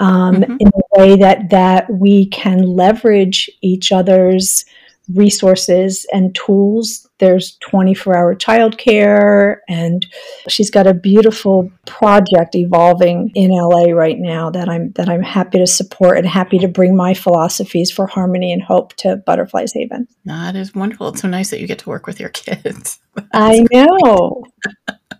um, 0.00 0.36
mm-hmm. 0.36 0.56
in 0.60 0.68
a 0.68 0.98
way 0.98 1.16
that 1.16 1.50
that 1.50 1.90
we 1.90 2.26
can 2.26 2.62
leverage 2.62 3.50
each 3.62 3.92
other's 3.92 4.64
resources 5.08 6.06
and 6.12 6.34
tools 6.34 7.06
there's 7.18 7.56
24 7.58 8.16
hour 8.16 8.34
childcare, 8.34 9.58
and 9.68 10.06
she's 10.48 10.70
got 10.70 10.86
a 10.86 10.92
beautiful 10.92 11.70
project 11.86 12.54
evolving 12.54 13.30
in 13.34 13.50
LA 13.50 13.92
right 13.92 14.18
now 14.18 14.50
that 14.50 14.68
I'm 14.68 14.90
that 14.92 15.08
I'm 15.08 15.22
happy 15.22 15.58
to 15.58 15.66
support 15.66 16.18
and 16.18 16.26
happy 16.26 16.58
to 16.58 16.68
bring 16.68 16.94
my 16.94 17.14
philosophies 17.14 17.90
for 17.90 18.06
harmony 18.06 18.52
and 18.52 18.62
hope 18.62 18.94
to 18.96 19.16
Butterflies 19.16 19.72
Haven. 19.72 20.06
That 20.24 20.56
is 20.56 20.74
wonderful. 20.74 21.08
It's 21.08 21.22
so 21.22 21.28
nice 21.28 21.50
that 21.50 21.60
you 21.60 21.66
get 21.66 21.78
to 21.80 21.88
work 21.88 22.06
with 22.06 22.20
your 22.20 22.30
kids. 22.30 22.98
I 23.32 23.64
know. 23.72 24.44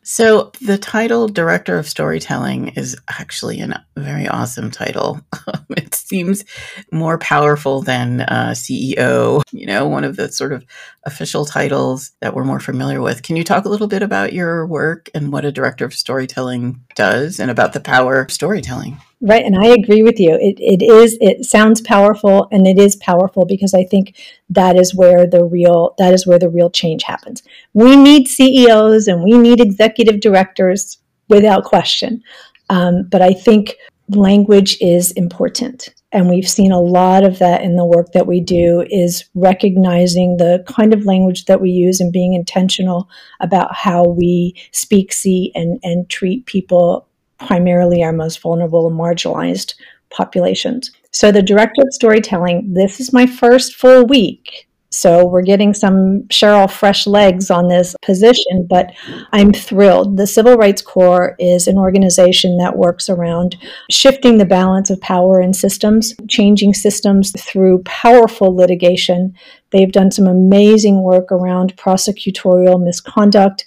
So, 0.09 0.53
the 0.61 0.79
title 0.79 1.27
Director 1.27 1.79
of 1.79 1.89
Storytelling 1.89 2.69
is 2.77 2.97
actually 3.09 3.61
a 3.61 3.85
very 3.97 4.29
awesome 4.29 4.71
title. 4.71 5.21
it 5.71 5.97
seems 5.97 6.45
more 6.93 7.19
powerful 7.19 7.83
than 7.83 8.21
uh, 8.21 8.51
CEO, 8.55 9.43
you 9.51 9.67
know, 9.67 9.89
one 9.89 10.05
of 10.05 10.15
the 10.15 10.31
sort 10.31 10.53
of 10.53 10.65
official 11.03 11.45
titles 11.45 12.13
that 12.21 12.37
we're 12.37 12.45
more 12.45 12.61
familiar 12.61 13.01
with. 13.01 13.25
Can 13.25 13.35
you 13.35 13.43
talk 13.43 13.65
a 13.65 13.69
little 13.69 13.89
bit 13.89 14.05
about 14.05 14.33
your 14.33 14.65
work 14.65 15.11
and 15.13 15.33
what 15.33 15.45
a 15.45 15.51
Director 15.51 15.85
of 15.85 15.93
Storytelling 15.93 16.85
does 16.95 17.41
and 17.41 17.51
about 17.51 17.73
the 17.73 17.81
power 17.81 18.21
of 18.21 18.31
storytelling? 18.31 19.01
Right, 19.23 19.45
and 19.47 19.57
I 19.57 19.69
agree 19.69 20.03
with 20.03 20.21
you. 20.21 20.35
It, 20.35 20.61
it 20.61 20.85
is. 20.85 21.17
It 21.23 21.47
sounds 21.47 21.81
powerful, 21.81 22.49
and 22.53 22.67
it 22.67 22.79
is 22.79 22.97
powerful 22.97 23.47
because 23.47 23.73
I 23.73 23.85
think 23.85 24.15
that 24.51 24.77
is 24.77 24.95
where 24.95 25.27
the 25.27 25.43
real 25.43 25.95
that 25.97 26.13
is 26.13 26.27
where 26.27 26.39
the 26.39 26.51
real 26.51 26.69
change 26.69 27.03
happens. 27.03 27.43
We 27.73 27.97
need 27.97 28.29
CEOs 28.29 29.09
and 29.09 29.25
we 29.25 29.39
need 29.39 29.59
executive 29.59 30.21
directors 30.21 30.99
without 31.31 31.65
question, 31.65 32.23
um, 32.69 33.09
but 33.11 33.23
I 33.23 33.33
think 33.33 33.77
language 34.11 34.77
is 34.83 35.13
important, 35.13 35.95
and 36.13 36.29
we've 36.29 36.49
seen 36.49 36.71
a 36.71 36.81
lot 36.81 37.25
of 37.25 37.39
that 37.39 37.63
in 37.63 37.77
the 37.77 37.87
work 37.87 38.13
that 38.13 38.27
we 38.27 38.43
do. 38.43 38.85
Is 38.91 39.25
recognizing 39.35 40.37
the 40.37 40.63
kind 40.69 40.93
of 40.93 41.07
language 41.07 41.47
that 41.47 41.63
we 41.63 41.71
use 41.71 42.01
and 42.01 42.13
being 42.13 42.35
intentional 42.35 43.09
about 43.41 43.75
how 43.75 44.07
we 44.07 44.55
speak, 44.73 45.15
see, 45.15 45.53
and 45.55 45.81
and 45.83 46.07
treat 46.11 46.45
people 46.45 47.09
primarily 47.39 48.03
our 48.03 48.13
most 48.13 48.41
vulnerable 48.41 48.89
and 48.89 48.99
marginalized 48.99 49.75
populations. 50.11 50.91
So, 51.11 51.33
the 51.33 51.43
director 51.43 51.83
of 51.83 51.93
storytelling, 51.93 52.75
this 52.75 53.01
is 53.01 53.13
my 53.13 53.27
first 53.27 53.75
full 53.75 54.07
week. 54.07 54.69
So, 54.91 55.27
we're 55.27 55.43
getting 55.43 55.75
some 55.75 56.23
Cheryl 56.29 56.71
fresh 56.71 57.07
legs 57.07 57.51
on 57.51 57.69
this 57.69 57.97
position, 58.03 58.67
but 58.69 58.93
I'm 59.33 59.53
thrilled. 59.53 60.17
The 60.17 60.27
Civil 60.27 60.57
Rights 60.57 60.83
Corps 60.83 61.35
is 61.39 61.67
an 61.67 61.79
organization 61.79 62.59
that 62.59 62.77
works 62.77 63.09
around 63.09 63.57
shifting 63.91 64.39
the 64.39 64.45
balance 64.45 64.91
of 64.91 65.01
power 65.01 65.41
in 65.41 65.53
systems, 65.53 66.15
changing 66.29 66.75
systems 66.75 67.33
through 67.41 67.83
powerful 67.85 68.55
litigation. 68.55 69.35
They've 69.71 69.93
done 69.93 70.11
some 70.11 70.27
amazing 70.27 71.03
work 71.03 71.33
around 71.33 71.77
prosecutorial 71.77 72.83
misconduct, 72.83 73.67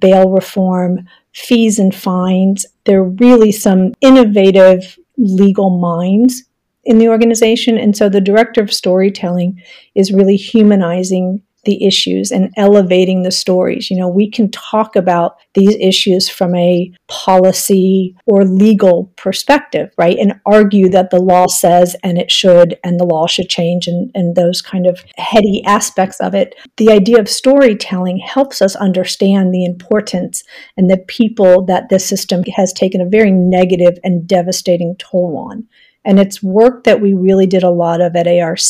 bail 0.00 0.30
reform, 0.30 1.06
fees 1.32 1.78
and 1.78 1.94
fines. 1.94 2.66
There 2.86 3.00
are 3.00 3.10
really 3.10 3.52
some 3.52 3.92
innovative 4.00 4.98
legal 5.18 5.78
minds 5.78 6.44
in 6.84 6.98
the 6.98 7.08
organization. 7.08 7.76
And 7.76 7.96
so 7.96 8.08
the 8.08 8.20
director 8.20 8.62
of 8.62 8.72
storytelling 8.72 9.60
is 9.94 10.12
really 10.12 10.36
humanizing 10.36 11.42
the 11.66 11.84
issues 11.84 12.30
and 12.30 12.52
elevating 12.56 13.22
the 13.22 13.30
stories. 13.30 13.90
You 13.90 13.98
know, 13.98 14.08
we 14.08 14.30
can 14.30 14.50
talk 14.50 14.96
about 14.96 15.36
these 15.54 15.76
issues 15.78 16.28
from 16.28 16.54
a 16.54 16.90
policy 17.08 18.16
or 18.24 18.44
legal 18.44 19.12
perspective, 19.16 19.92
right? 19.98 20.16
And 20.18 20.40
argue 20.46 20.88
that 20.88 21.10
the 21.10 21.20
law 21.20 21.46
says 21.46 21.94
and 22.02 22.16
it 22.16 22.30
should 22.30 22.78
and 22.82 22.98
the 22.98 23.04
law 23.04 23.26
should 23.26 23.50
change 23.50 23.86
and, 23.86 24.10
and 24.14 24.34
those 24.34 24.62
kind 24.62 24.86
of 24.86 25.04
heady 25.16 25.62
aspects 25.66 26.20
of 26.20 26.34
it. 26.34 26.54
The 26.78 26.90
idea 26.90 27.18
of 27.18 27.28
storytelling 27.28 28.18
helps 28.18 28.62
us 28.62 28.76
understand 28.76 29.52
the 29.52 29.64
importance 29.64 30.42
and 30.76 30.88
the 30.88 30.98
people 31.08 31.64
that 31.66 31.90
this 31.90 32.06
system 32.06 32.42
has 32.54 32.72
taken 32.72 33.00
a 33.00 33.08
very 33.08 33.30
negative 33.30 33.98
and 34.02 34.26
devastating 34.26 34.96
toll 34.98 35.36
on. 35.50 35.66
And 36.04 36.20
it's 36.20 36.42
work 36.42 36.84
that 36.84 37.00
we 37.00 37.14
really 37.14 37.46
did 37.46 37.64
a 37.64 37.70
lot 37.70 38.00
of 38.00 38.14
at 38.14 38.28
ARC 38.28 38.60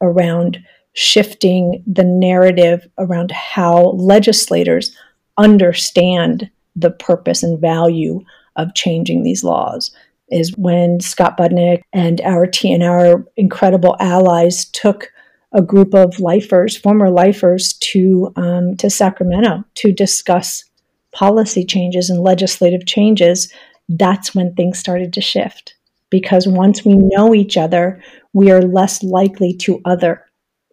around 0.00 0.58
shifting 0.96 1.84
the 1.86 2.04
narrative 2.04 2.88
around 2.98 3.30
how 3.30 3.90
legislators 3.90 4.96
understand 5.36 6.50
the 6.74 6.90
purpose 6.90 7.42
and 7.42 7.60
value 7.60 8.20
of 8.56 8.74
changing 8.74 9.22
these 9.22 9.44
laws 9.44 9.94
is 10.30 10.56
when 10.56 10.98
Scott 11.00 11.36
Budnick 11.38 11.82
and 11.92 12.20
our 12.22 12.46
T 12.46 12.72
and 12.72 12.82
our 12.82 13.24
incredible 13.36 13.96
allies 14.00 14.64
took 14.64 15.12
a 15.52 15.62
group 15.62 15.94
of 15.94 16.18
lifers, 16.18 16.76
former 16.76 17.10
lifers, 17.10 17.74
to 17.74 18.32
um, 18.36 18.76
to 18.76 18.90
Sacramento 18.90 19.64
to 19.74 19.92
discuss 19.92 20.64
policy 21.12 21.64
changes 21.64 22.10
and 22.10 22.20
legislative 22.20 22.86
changes. 22.86 23.52
That's 23.88 24.34
when 24.34 24.54
things 24.54 24.78
started 24.78 25.12
to 25.12 25.20
shift 25.20 25.76
because 26.10 26.48
once 26.48 26.84
we 26.84 26.96
know 26.96 27.34
each 27.34 27.56
other, 27.56 28.02
we 28.32 28.50
are 28.50 28.62
less 28.62 29.02
likely 29.02 29.52
to 29.58 29.80
other 29.84 30.24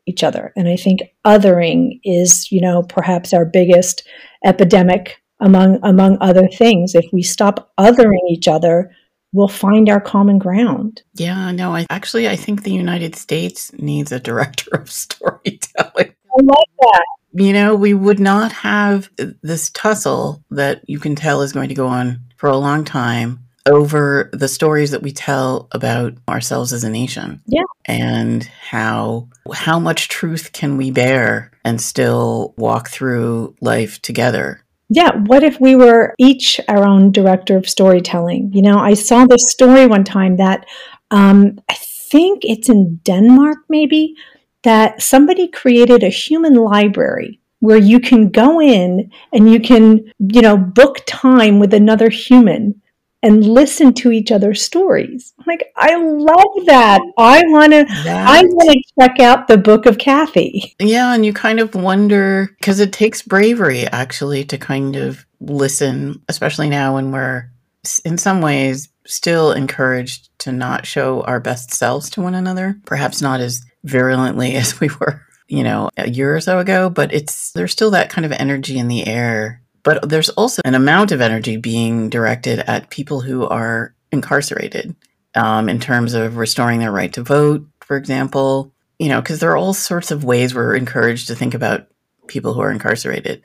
each 0.05 0.23
other. 0.23 0.53
And 0.55 0.67
I 0.67 0.75
think 0.75 1.01
othering 1.25 1.99
is, 2.03 2.51
you 2.51 2.61
know, 2.61 2.83
perhaps 2.83 3.33
our 3.33 3.45
biggest 3.45 4.07
epidemic 4.43 5.21
among 5.39 5.79
among 5.83 6.17
other 6.21 6.47
things. 6.47 6.95
If 6.95 7.05
we 7.11 7.21
stop 7.21 7.71
othering 7.79 8.29
each 8.29 8.47
other, 8.47 8.91
we'll 9.31 9.47
find 9.47 9.89
our 9.89 10.01
common 10.01 10.39
ground. 10.39 11.03
Yeah, 11.15 11.51
no, 11.51 11.75
I 11.75 11.85
actually 11.89 12.29
I 12.29 12.35
think 12.35 12.63
the 12.63 12.71
United 12.71 13.15
States 13.15 13.71
needs 13.73 14.11
a 14.11 14.19
director 14.19 14.75
of 14.75 14.91
storytelling. 14.91 16.13
I 16.35 16.41
like 16.41 16.69
that. 16.79 17.05
You 17.35 17.51
know, 17.51 17.75
we 17.75 17.93
would 17.93 18.19
not 18.19 18.51
have 18.51 19.09
this 19.41 19.71
tussle 19.71 20.43
that 20.51 20.87
you 20.87 20.99
can 20.99 21.15
tell 21.15 21.41
is 21.41 21.51
going 21.51 21.69
to 21.69 21.75
go 21.75 21.87
on 21.87 22.21
for 22.37 22.47
a 22.47 22.57
long 22.57 22.85
time 22.85 23.39
over 23.65 24.29
the 24.33 24.47
stories 24.47 24.91
that 24.91 25.01
we 25.01 25.11
tell 25.11 25.67
about 25.71 26.13
ourselves 26.27 26.73
as 26.73 26.83
a 26.83 26.89
nation. 26.89 27.41
Yeah. 27.45 27.63
And 27.85 28.43
how 28.43 29.29
how 29.53 29.79
much 29.79 30.09
truth 30.09 30.51
can 30.53 30.77
we 30.77 30.91
bear 30.91 31.51
and 31.63 31.81
still 31.81 32.53
walk 32.57 32.89
through 32.89 33.55
life 33.61 34.01
together? 34.01 34.61
Yeah, 34.89 35.15
what 35.25 35.43
if 35.43 35.59
we 35.59 35.75
were 35.75 36.13
each 36.19 36.59
our 36.67 36.85
own 36.85 37.11
director 37.11 37.57
of 37.57 37.67
storytelling? 37.67 38.51
You 38.53 38.61
know, 38.61 38.77
I 38.77 38.93
saw 38.93 39.25
this 39.25 39.49
story 39.49 39.87
one 39.87 40.03
time 40.03 40.37
that 40.37 40.67
um, 41.09 41.59
I 41.69 41.73
think 41.73 42.43
it's 42.43 42.69
in 42.69 42.97
Denmark, 43.03 43.59
maybe, 43.69 44.15
that 44.63 45.01
somebody 45.01 45.47
created 45.47 46.03
a 46.03 46.09
human 46.09 46.55
library 46.55 47.39
where 47.59 47.77
you 47.77 47.99
can 47.99 48.29
go 48.29 48.61
in 48.61 49.09
and 49.31 49.49
you 49.49 49.59
can, 49.59 50.11
you 50.19 50.41
know, 50.41 50.57
book 50.57 50.99
time 51.07 51.59
with 51.59 51.73
another 51.73 52.09
human 52.09 52.81
and 53.23 53.45
listen 53.45 53.93
to 53.93 54.11
each 54.11 54.31
other's 54.31 54.61
stories. 54.61 55.33
Like, 55.47 55.71
I 55.77 55.95
love 55.95 56.65
that. 56.65 57.01
I 57.17 57.41
want 57.47 57.71
to. 57.71 57.85
I 57.89 58.43
want 58.43 58.71
to 58.71 58.83
check 58.99 59.19
out 59.19 59.47
the 59.47 59.57
book 59.57 59.85
of 59.85 59.97
Kathy. 59.97 60.75
Yeah, 60.79 61.13
and 61.13 61.25
you 61.25 61.33
kind 61.33 61.59
of 61.59 61.73
wonder 61.73 62.53
because 62.59 62.79
it 62.81 62.91
takes 62.91 63.21
bravery 63.21 63.87
actually 63.87 64.43
to 64.45 64.57
kind 64.57 64.97
of 64.97 65.25
listen, 65.39 66.21
especially 66.27 66.69
now 66.69 66.95
when 66.95 67.11
we're 67.11 67.49
in 68.05 68.17
some 68.17 68.41
ways 68.41 68.89
still 69.05 69.51
encouraged 69.51 70.29
to 70.39 70.51
not 70.51 70.85
show 70.85 71.21
our 71.21 71.39
best 71.39 71.73
selves 71.73 72.09
to 72.11 72.21
one 72.21 72.35
another. 72.35 72.77
Perhaps 72.85 73.21
not 73.21 73.39
as 73.39 73.61
virulently 73.85 74.55
as 74.55 74.79
we 74.79 74.89
were, 74.99 75.21
you 75.47 75.63
know, 75.63 75.89
a 75.97 76.09
year 76.09 76.35
or 76.35 76.41
so 76.41 76.59
ago, 76.59 76.89
but 76.89 77.13
it's 77.13 77.51
there's 77.53 77.71
still 77.71 77.91
that 77.91 78.09
kind 78.09 78.25
of 78.25 78.33
energy 78.33 78.77
in 78.77 78.89
the 78.89 79.07
air 79.07 79.62
but 79.83 80.09
there's 80.09 80.29
also 80.29 80.61
an 80.65 80.75
amount 80.75 81.11
of 81.11 81.21
energy 81.21 81.57
being 81.57 82.09
directed 82.09 82.59
at 82.59 82.89
people 82.89 83.21
who 83.21 83.47
are 83.47 83.93
incarcerated 84.11 84.95
um, 85.35 85.69
in 85.69 85.79
terms 85.79 86.13
of 86.13 86.37
restoring 86.37 86.79
their 86.79 86.91
right 86.91 87.13
to 87.13 87.23
vote, 87.23 87.65
for 87.81 87.97
example. 87.97 88.71
You 88.99 89.09
know, 89.09 89.21
because 89.21 89.39
there 89.39 89.51
are 89.51 89.57
all 89.57 89.73
sorts 89.73 90.11
of 90.11 90.23
ways 90.23 90.55
we're 90.55 90.75
encouraged 90.75 91.27
to 91.27 91.35
think 91.35 91.53
about 91.53 91.87
people 92.27 92.53
who 92.53 92.61
are 92.61 92.71
incarcerated. 92.71 93.43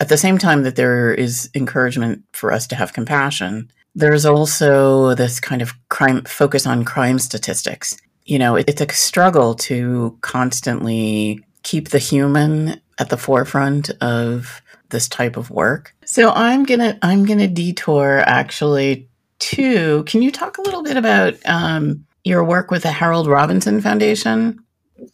At 0.00 0.08
the 0.08 0.16
same 0.16 0.38
time 0.38 0.62
that 0.62 0.76
there 0.76 1.12
is 1.12 1.50
encouragement 1.54 2.24
for 2.32 2.52
us 2.52 2.66
to 2.68 2.76
have 2.76 2.92
compassion, 2.92 3.70
there's 3.94 4.26
also 4.26 5.14
this 5.14 5.40
kind 5.40 5.62
of 5.62 5.72
crime 5.88 6.22
focus 6.24 6.66
on 6.66 6.84
crime 6.84 7.18
statistics. 7.18 7.96
You 8.24 8.38
know, 8.38 8.56
it, 8.56 8.68
it's 8.68 8.80
a 8.80 8.92
struggle 8.92 9.54
to 9.54 10.16
constantly 10.20 11.44
keep 11.62 11.88
the 11.88 11.98
human 11.98 12.80
at 12.98 13.10
the 13.10 13.16
forefront 13.16 13.90
of 14.00 14.62
this 14.90 15.08
type 15.08 15.36
of 15.36 15.50
work. 15.50 15.94
So 16.04 16.30
I'm 16.30 16.64
gonna 16.64 16.98
I'm 17.02 17.24
gonna 17.24 17.48
detour 17.48 18.22
actually 18.26 19.08
to. 19.40 20.02
Can 20.04 20.22
you 20.22 20.30
talk 20.30 20.58
a 20.58 20.62
little 20.62 20.82
bit 20.82 20.96
about 20.96 21.34
um, 21.46 22.06
your 22.24 22.44
work 22.44 22.70
with 22.70 22.82
the 22.82 22.92
Harold 22.92 23.26
Robinson 23.26 23.80
Foundation? 23.80 24.58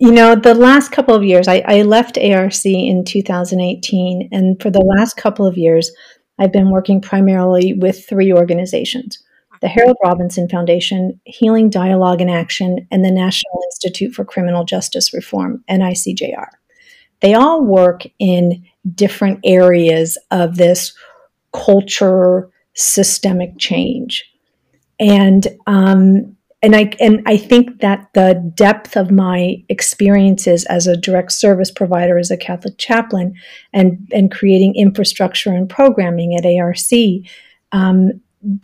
You 0.01 0.13
know, 0.13 0.35
the 0.35 0.55
last 0.55 0.93
couple 0.93 1.15
of 1.15 1.23
years, 1.23 1.47
I, 1.47 1.63
I 1.67 1.83
left 1.83 2.17
ARC 2.17 2.65
in 2.65 3.05
2018, 3.05 4.31
and 4.33 4.61
for 4.63 4.71
the 4.71 4.81
last 4.81 5.17
couple 5.19 5.47
of 5.47 5.59
years, 5.59 5.93
I've 6.39 6.53
been 6.53 6.71
working 6.71 7.03
primarily 7.03 7.75
with 7.75 8.09
three 8.09 8.33
organizations 8.33 9.23
the 9.61 9.69
Harold 9.69 9.97
Robinson 10.05 10.47
Foundation, 10.47 11.19
Healing 11.25 11.71
Dialogue 11.71 12.21
and 12.21 12.31
Action, 12.31 12.87
and 12.91 13.03
the 13.03 13.11
National 13.11 13.63
Institute 13.73 14.13
for 14.13 14.23
Criminal 14.23 14.65
Justice 14.65 15.15
Reform, 15.15 15.65
NICJR. 15.71 16.49
They 17.25 17.33
all 17.33 17.65
work 17.65 18.03
in 18.19 18.63
different 18.95 19.41
areas 19.45 20.19
of 20.31 20.57
this 20.57 20.93
culture 21.55 22.51
systemic 22.75 23.57
change. 23.57 24.31
And 25.01 25.47
um, 25.67 26.37
and 26.63 26.77
I 26.77 26.93
and 27.01 27.23
I 27.25 27.39
think 27.39 27.81
that 27.81 28.11
the 28.13 28.53
depth 28.55 28.95
of 28.95 29.11
my 29.11 29.65
experiences 29.71 30.67
as 30.67 30.87
a 30.87 30.99
direct 30.99 31.33
service 31.33 31.71
provider 31.71 32.19
as 32.19 32.31
a 32.31 32.37
Catholic 32.37 32.77
chaplain 32.77 33.35
and 33.73 34.07
and 34.13 34.31
creating 34.31 34.75
infrastructure 34.77 35.51
and 35.51 35.67
programming 35.67 36.37
at 36.37 36.45
ARC, 36.45 36.77
um, 37.73 38.21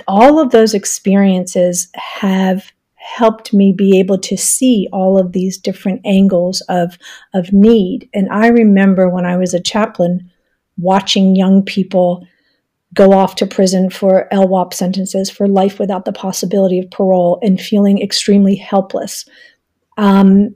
all 0.06 0.38
of 0.38 0.50
those 0.50 0.74
experiences 0.74 1.88
have 1.94 2.70
helped 3.16 3.52
me 3.52 3.72
be 3.72 3.98
able 3.98 4.18
to 4.18 4.36
see 4.36 4.88
all 4.92 5.18
of 5.18 5.32
these 5.32 5.58
different 5.58 6.00
angles 6.04 6.60
of 6.68 6.96
of 7.34 7.52
need. 7.52 8.08
And 8.14 8.28
I 8.30 8.48
remember 8.48 9.08
when 9.08 9.26
I 9.26 9.36
was 9.36 9.54
a 9.54 9.60
chaplain 9.60 10.30
watching 10.78 11.36
young 11.36 11.62
people 11.62 12.26
go 12.94 13.12
off 13.12 13.36
to 13.36 13.46
prison 13.46 13.90
for 13.90 14.28
LWOP 14.32 14.74
sentences 14.74 15.30
for 15.30 15.46
life 15.46 15.78
without 15.78 16.04
the 16.04 16.12
possibility 16.12 16.78
of 16.78 16.90
parole 16.90 17.38
and 17.42 17.60
feeling 17.60 18.00
extremely 18.02 18.56
helpless. 18.56 19.24
Um, 19.96 20.54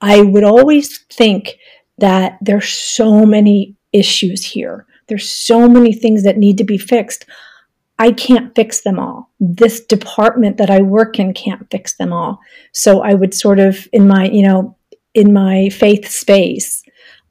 I 0.00 0.20
would 0.20 0.44
always 0.44 0.98
think 1.10 1.56
that 1.98 2.38
there's 2.42 2.68
so 2.68 3.24
many 3.24 3.76
issues 3.92 4.44
here. 4.44 4.86
There's 5.06 5.30
so 5.30 5.68
many 5.68 5.92
things 5.92 6.24
that 6.24 6.36
need 6.38 6.58
to 6.58 6.64
be 6.64 6.78
fixed. 6.78 7.26
I 7.98 8.12
can't 8.12 8.54
fix 8.54 8.82
them 8.82 8.98
all. 8.98 9.30
This 9.38 9.80
department 9.84 10.56
that 10.56 10.70
I 10.70 10.82
work 10.82 11.18
in 11.18 11.32
can't 11.32 11.70
fix 11.70 11.96
them 11.96 12.12
all. 12.12 12.40
So 12.72 13.02
I 13.02 13.14
would 13.14 13.34
sort 13.34 13.60
of, 13.60 13.86
in 13.92 14.08
my, 14.08 14.26
you 14.26 14.46
know, 14.46 14.76
in 15.14 15.32
my 15.32 15.68
faith 15.68 16.08
space, 16.08 16.82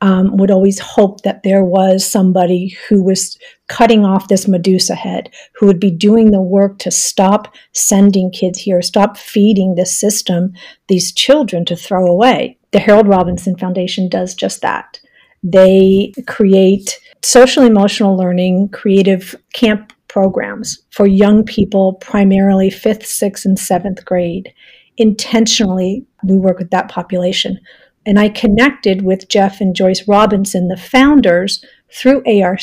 um, 0.04 0.36
would 0.36 0.52
always 0.52 0.80
hope 0.80 1.22
that 1.22 1.44
there 1.44 1.64
was 1.64 2.06
somebody 2.06 2.76
who 2.90 3.02
was 3.02 3.38
cutting 3.70 4.04
off 4.04 4.28
this 4.28 4.50
Medusa 4.50 4.96
head, 4.96 5.34
who 5.56 5.66
would 5.66 5.80
be 5.80 5.92
doing 5.92 6.32
the 6.32 6.42
work 6.42 6.78
to 6.80 6.92
stop 6.92 7.56
sending 7.72 8.30
kids 8.30 8.60
here, 8.60 8.82
stop 8.82 9.16
feeding 9.16 9.76
the 9.76 9.86
system 9.86 10.52
these 10.90 11.14
children 11.14 11.64
to 11.66 11.78
throw 11.78 12.06
away. 12.06 12.58
The 12.72 12.80
Harold 12.80 13.08
Robinson 13.08 13.58
Foundation 13.58 14.10
does 14.10 14.36
just 14.36 14.62
that. 14.62 15.00
They 15.42 16.12
create 16.28 17.00
social 17.22 17.64
emotional 17.64 18.18
learning, 18.18 18.70
creative 18.70 19.36
camp 19.54 19.93
programs 20.14 20.80
for 20.92 21.08
young 21.08 21.44
people, 21.44 21.94
primarily 21.94 22.70
fifth, 22.70 23.06
sixth, 23.06 23.46
and 23.46 23.58
seventh 23.58 24.06
grade. 24.06 24.54
Intentionally, 24.98 26.06
we 26.24 26.38
work 26.38 26.60
with 26.60 26.70
that 26.70 26.90
population 26.90 27.60
and 28.06 28.20
I 28.20 28.30
connected 28.30 29.04
with 29.04 29.30
Jeff 29.30 29.62
and 29.62 29.76
Joyce 29.76 30.08
Robinson, 30.08 30.68
the 30.68 30.78
founders, 30.78 31.64
through 31.92 32.24
ARC 32.26 32.62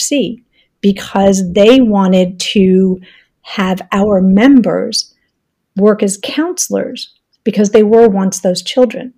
because 0.81 1.53
they 1.53 1.81
wanted 1.81 2.41
to 2.41 3.01
have 3.43 3.81
our 3.93 4.21
members 4.21 5.15
work 5.77 6.03
as 6.03 6.19
counselors 6.23 7.15
because 7.45 7.71
they 7.71 7.83
were 7.83 8.09
once 8.09 8.41
those 8.41 8.63
children. 8.63 9.15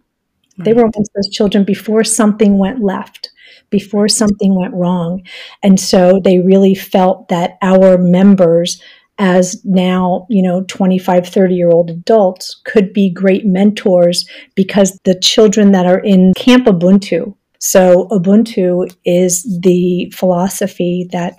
Right. 0.58 0.66
They 0.66 0.72
were 0.74 0.84
once 0.84 1.08
those 1.14 1.30
children 1.30 1.64
before 1.64 2.04
something 2.04 2.58
went 2.58 2.82
left, 2.82 3.30
before 3.72 4.06
something 4.06 4.54
went 4.54 4.74
wrong. 4.74 5.22
And 5.64 5.80
so 5.80 6.20
they 6.22 6.38
really 6.38 6.76
felt 6.76 7.26
that 7.28 7.58
our 7.60 7.98
members 7.98 8.80
as 9.18 9.60
now, 9.64 10.26
you 10.30 10.42
know, 10.42 10.64
25, 10.68 11.26
30 11.26 11.54
year 11.54 11.70
old 11.70 11.90
adults 11.90 12.60
could 12.64 12.92
be 12.92 13.10
great 13.10 13.44
mentors 13.44 14.28
because 14.54 14.98
the 15.04 15.18
children 15.18 15.72
that 15.72 15.86
are 15.86 15.98
in 15.98 16.32
Camp 16.36 16.66
Ubuntu. 16.66 17.34
So, 17.58 18.08
Ubuntu 18.10 18.92
is 19.04 19.44
the 19.62 20.12
philosophy 20.16 21.08
that 21.12 21.34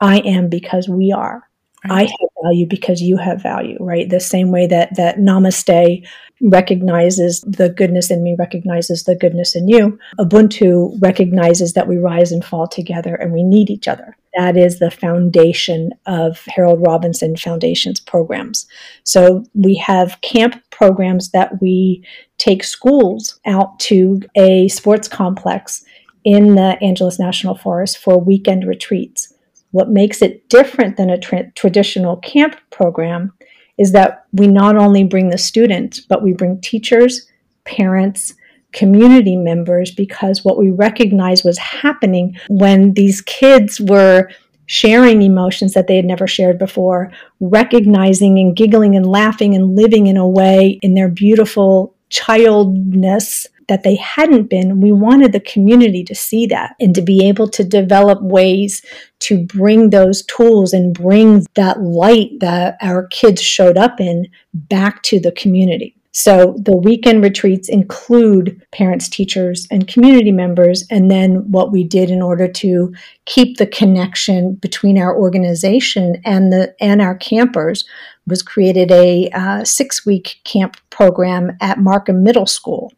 I 0.00 0.18
am 0.20 0.48
because 0.48 0.88
we 0.88 1.12
are. 1.12 1.49
Right. 1.88 1.92
I 1.92 2.02
have 2.02 2.30
value 2.42 2.66
because 2.66 3.00
you 3.00 3.16
have 3.16 3.42
value, 3.42 3.76
right? 3.80 4.08
The 4.08 4.20
same 4.20 4.50
way 4.50 4.66
that 4.66 4.96
that 4.96 5.18
namaste 5.18 6.06
recognizes 6.42 7.40
the 7.42 7.68
goodness 7.68 8.10
in 8.10 8.22
me, 8.22 8.36
recognizes 8.38 9.04
the 9.04 9.14
goodness 9.14 9.54
in 9.54 9.68
you. 9.68 9.98
Ubuntu 10.18 10.96
recognizes 11.00 11.74
that 11.74 11.86
we 11.88 11.96
rise 11.96 12.32
and 12.32 12.44
fall 12.44 12.66
together 12.66 13.14
and 13.14 13.32
we 13.32 13.42
need 13.42 13.70
each 13.70 13.88
other. 13.88 14.16
That 14.36 14.56
is 14.56 14.78
the 14.78 14.90
foundation 14.90 15.90
of 16.06 16.44
Harold 16.46 16.80
Robinson 16.86 17.36
Foundation's 17.36 18.00
programs. 18.00 18.66
So 19.04 19.44
we 19.54 19.74
have 19.76 20.20
camp 20.20 20.62
programs 20.70 21.30
that 21.30 21.60
we 21.60 22.04
take 22.38 22.62
schools 22.62 23.40
out 23.44 23.78
to 23.80 24.20
a 24.36 24.68
sports 24.68 25.08
complex 25.08 25.84
in 26.24 26.54
the 26.54 26.78
Angeles 26.82 27.18
National 27.18 27.56
Forest 27.56 27.98
for 27.98 28.20
weekend 28.20 28.66
retreats. 28.66 29.29
What 29.72 29.90
makes 29.90 30.22
it 30.22 30.48
different 30.48 30.96
than 30.96 31.10
a 31.10 31.18
tra- 31.18 31.50
traditional 31.52 32.16
camp 32.16 32.56
program 32.70 33.32
is 33.78 33.92
that 33.92 34.26
we 34.32 34.46
not 34.46 34.76
only 34.76 35.04
bring 35.04 35.30
the 35.30 35.38
students, 35.38 36.00
but 36.00 36.22
we 36.22 36.32
bring 36.32 36.60
teachers, 36.60 37.26
parents, 37.64 38.34
community 38.72 39.36
members, 39.36 39.90
because 39.90 40.44
what 40.44 40.58
we 40.58 40.70
recognize 40.70 41.44
was 41.44 41.58
happening 41.58 42.36
when 42.48 42.94
these 42.94 43.20
kids 43.22 43.80
were 43.80 44.28
sharing 44.66 45.22
emotions 45.22 45.72
that 45.72 45.88
they 45.88 45.96
had 45.96 46.04
never 46.04 46.28
shared 46.28 46.58
before, 46.58 47.10
recognizing 47.40 48.38
and 48.38 48.54
giggling 48.54 48.94
and 48.94 49.04
laughing 49.04 49.54
and 49.54 49.74
living 49.74 50.06
in 50.06 50.16
a 50.16 50.28
way 50.28 50.78
in 50.82 50.94
their 50.94 51.08
beautiful 51.08 51.94
childness 52.08 53.46
that 53.70 53.84
they 53.84 53.94
hadn't 53.94 54.50
been. 54.50 54.80
We 54.80 54.90
wanted 54.90 55.30
the 55.30 55.38
community 55.38 56.02
to 56.02 56.14
see 56.14 56.44
that 56.46 56.74
and 56.80 56.92
to 56.96 57.00
be 57.00 57.28
able 57.28 57.48
to 57.50 57.62
develop 57.62 58.20
ways 58.20 58.84
to 59.20 59.46
bring 59.46 59.90
those 59.90 60.24
tools 60.24 60.72
and 60.72 60.92
bring 60.92 61.46
that 61.54 61.80
light 61.80 62.32
that 62.40 62.76
our 62.82 63.06
kids 63.06 63.40
showed 63.40 63.78
up 63.78 64.00
in 64.00 64.26
back 64.52 65.04
to 65.04 65.20
the 65.20 65.30
community. 65.30 65.94
So 66.12 66.56
the 66.58 66.76
weekend 66.76 67.22
retreats 67.22 67.68
include 67.68 68.60
parents, 68.72 69.08
teachers, 69.08 69.68
and 69.70 69.86
community 69.86 70.32
members. 70.32 70.84
And 70.90 71.08
then 71.08 71.48
what 71.52 71.70
we 71.70 71.84
did 71.84 72.10
in 72.10 72.20
order 72.20 72.48
to 72.48 72.92
keep 73.26 73.58
the 73.58 73.68
connection 73.68 74.54
between 74.54 74.98
our 74.98 75.16
organization 75.16 76.20
and 76.24 76.52
the 76.52 76.74
and 76.80 77.00
our 77.00 77.14
campers 77.14 77.84
was 78.26 78.42
created 78.42 78.90
a 78.90 79.30
uh, 79.30 79.62
six 79.62 80.04
week 80.04 80.40
camp 80.42 80.76
program 80.90 81.56
at 81.60 81.78
Markham 81.78 82.24
Middle 82.24 82.46
School 82.46 82.92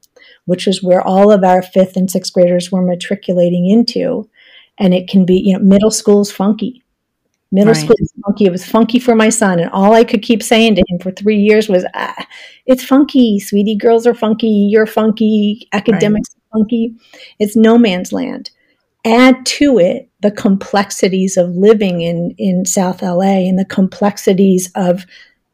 which 0.47 0.67
is 0.67 0.83
where 0.83 1.03
all 1.03 1.31
of 1.31 1.45
our 1.45 1.63
fifth 1.63 1.97
and 1.97 2.11
sixth 2.11 2.33
graders 2.33 2.71
were 2.71 2.83
matriculating 2.83 3.69
into. 3.69 4.29
And 4.79 4.95
it 4.95 5.09
can 5.09 5.25
be, 5.25 5.37
you 5.37 5.53
know, 5.53 5.63
middle 5.63 5.91
school's 5.91 6.33
funky. 6.33 6.83
Middle 7.53 7.75
right. 7.75 7.83
school 7.83 7.97
is 7.99 8.13
funky. 8.25 8.47
It 8.47 8.53
was 8.53 8.65
funky 8.65 8.99
for 8.99 9.15
my 9.15 9.29
son. 9.29 9.61
And 9.61 9.71
all 9.71 9.93
I 9.93 10.05
could 10.05 10.23
keep 10.23 10.43
saying 10.43 10.75
to 10.77 10.85
him 10.89 10.99
for 10.99 11.11
three 11.11 11.37
years 11.37 11.69
was, 11.69 11.85
ah, 11.95 12.27
it's 12.65 12.83
funky, 12.83 13.39
sweetie. 13.39 13.77
Girls 13.77 14.07
are 14.07 14.15
funky. 14.15 14.69
You're 14.71 14.87
funky. 14.87 15.69
Academics 15.73 16.31
right. 16.35 16.41
are 16.41 16.59
funky. 16.59 16.97
It's 17.39 17.55
no 17.55 17.77
man's 17.77 18.11
land. 18.11 18.51
Add 19.05 19.45
to 19.45 19.79
it 19.79 20.09
the 20.21 20.31
complexities 20.31 21.37
of 21.37 21.51
living 21.51 22.01
in, 22.01 22.35
in 22.39 22.65
South 22.65 23.03
LA 23.03 23.47
and 23.47 23.59
the 23.59 23.67
complexities 23.67 24.71
of 24.75 25.05